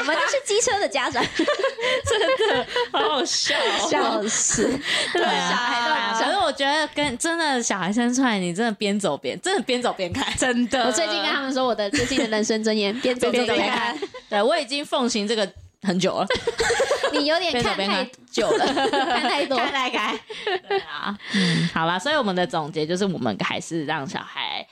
[0.00, 4.68] 我们都是机车的家长，真的好好笑哦，笑死。
[5.12, 13.96] 对啊，小孩都很可是我觉得跟真的小孩生出来，你真的边走边真的边走边看，真的我最近跟他们说我的最近的人生箴言： 边走边看。。
[14.28, 15.48] 对我已经奉行这个
[15.82, 16.26] 很久了，
[17.12, 19.56] 你有点看太久了， 看太多。
[19.58, 20.18] 看来看。
[20.68, 24.66] 对啊，嗯，好啦，所以我们的总结就是，我们还是让小孩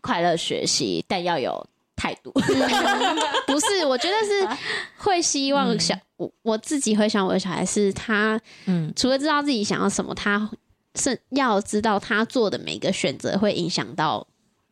[0.00, 1.64] 快乐学习，但要有
[1.96, 2.32] 态度。
[3.46, 4.58] 不是，我觉得是
[4.96, 10.50] 会希望小，我我自己会想我的小孩是他嗯除了知道自己想要什么，他
[10.96, 14.26] 是要知道他做的每个选择会影响到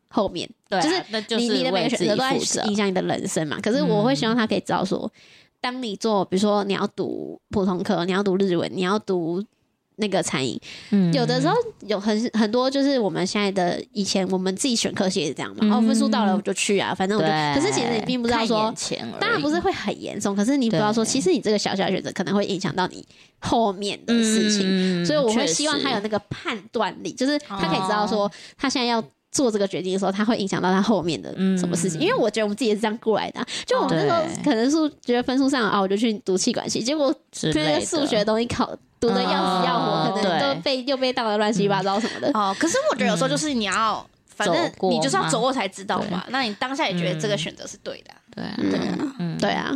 [0.09, 2.35] 后面，对啊，就是你你的每个选择都在。
[2.67, 3.59] 影响你的人生嘛。
[3.63, 5.11] 可是我会希望他可以知道说，
[5.61, 9.43] 当你做，比如说你要读普通科，你要读日文，你要读
[9.97, 11.13] 那个餐饮，嗯。
[11.13, 11.55] 有的时候
[11.87, 15.73] 有很很多就是我们现在的以前我们自己选科系也是这样嘛，嗯。
[15.73, 17.29] 哦分数到了我就去啊，反正我就，
[17.61, 18.73] 可是其实你并不知道说
[19.19, 23.07] 当然不是会很严重，可是你不知道说，其实你这个小小选择可能会影响到你
[23.39, 24.67] 后面的事情。
[24.67, 29.03] 嗯所以我会希望他有那个判断力，就是他可以知道说，他现在要
[29.37, 32.01] 做这个决定的时候，它会影响到他后面的什么事情。
[32.01, 42.31] 嗯因为我觉得我们自己也是这样过来的啊、就我们那时候可能是觉得分数上啊，我就去读气管系，结果那之类的个数学的东西考读的要死要活，嗯可能都被又被当的乱七八糟什么的。
[42.33, 46.25] 哦，可是我觉得有时候就是你要，反正你就是要走过才知道嘛。
[46.31, 47.39] 那你当下也觉得这个嗯。
[47.39, 49.71] 选择是对的啊，对啊，对啊，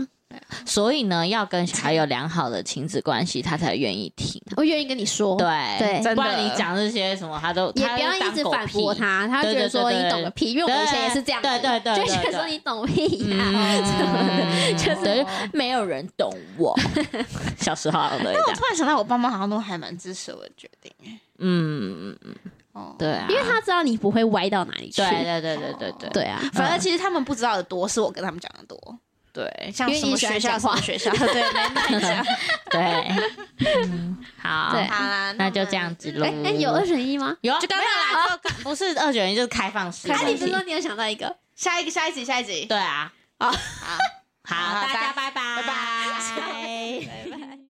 [0.65, 4.41] 所以呢，要跟小孩有良好的亲子关系，他才愿意听。
[4.57, 5.49] 我愿意跟你说，对。
[5.79, 6.01] 对。
[6.03, 13.77] 真不然你讲这些什么，他都也不要一直反驳他，他觉得说你懂个屁，因为我们以前也是这样子，对对对对就会觉得说你懂屁呀，
[14.77, 16.79] 就是，没有人懂我。
[17.59, 20.93] 小时候但我突，然想到，我爸妈好像都还蛮支持我的决定。
[21.39, 22.17] 嗯，
[22.73, 28.99] 哦，对啊，因为他知道你不会歪到哪里去，对对对对对对对啊，反正其实他们不知道的多，是我跟他们讲的多。
[29.33, 32.25] 对，像什么学校什么学校， 对，没卖家，
[32.71, 32.81] 对，
[34.37, 36.27] 好，对，好，那就这样子喽。
[36.45, 37.37] 哎，有二选一吗？
[37.43, 40.11] 有，就刚刚来， 不是二选一，就是开放式。
[40.11, 41.37] 哎，你不是说你有想到一个？
[41.55, 42.65] 下一个，下一集，下一集。
[42.67, 43.51] 对啊，好，
[44.45, 45.73] 好，大家拜拜，拜拜，
[46.37, 47.50] 拜拜。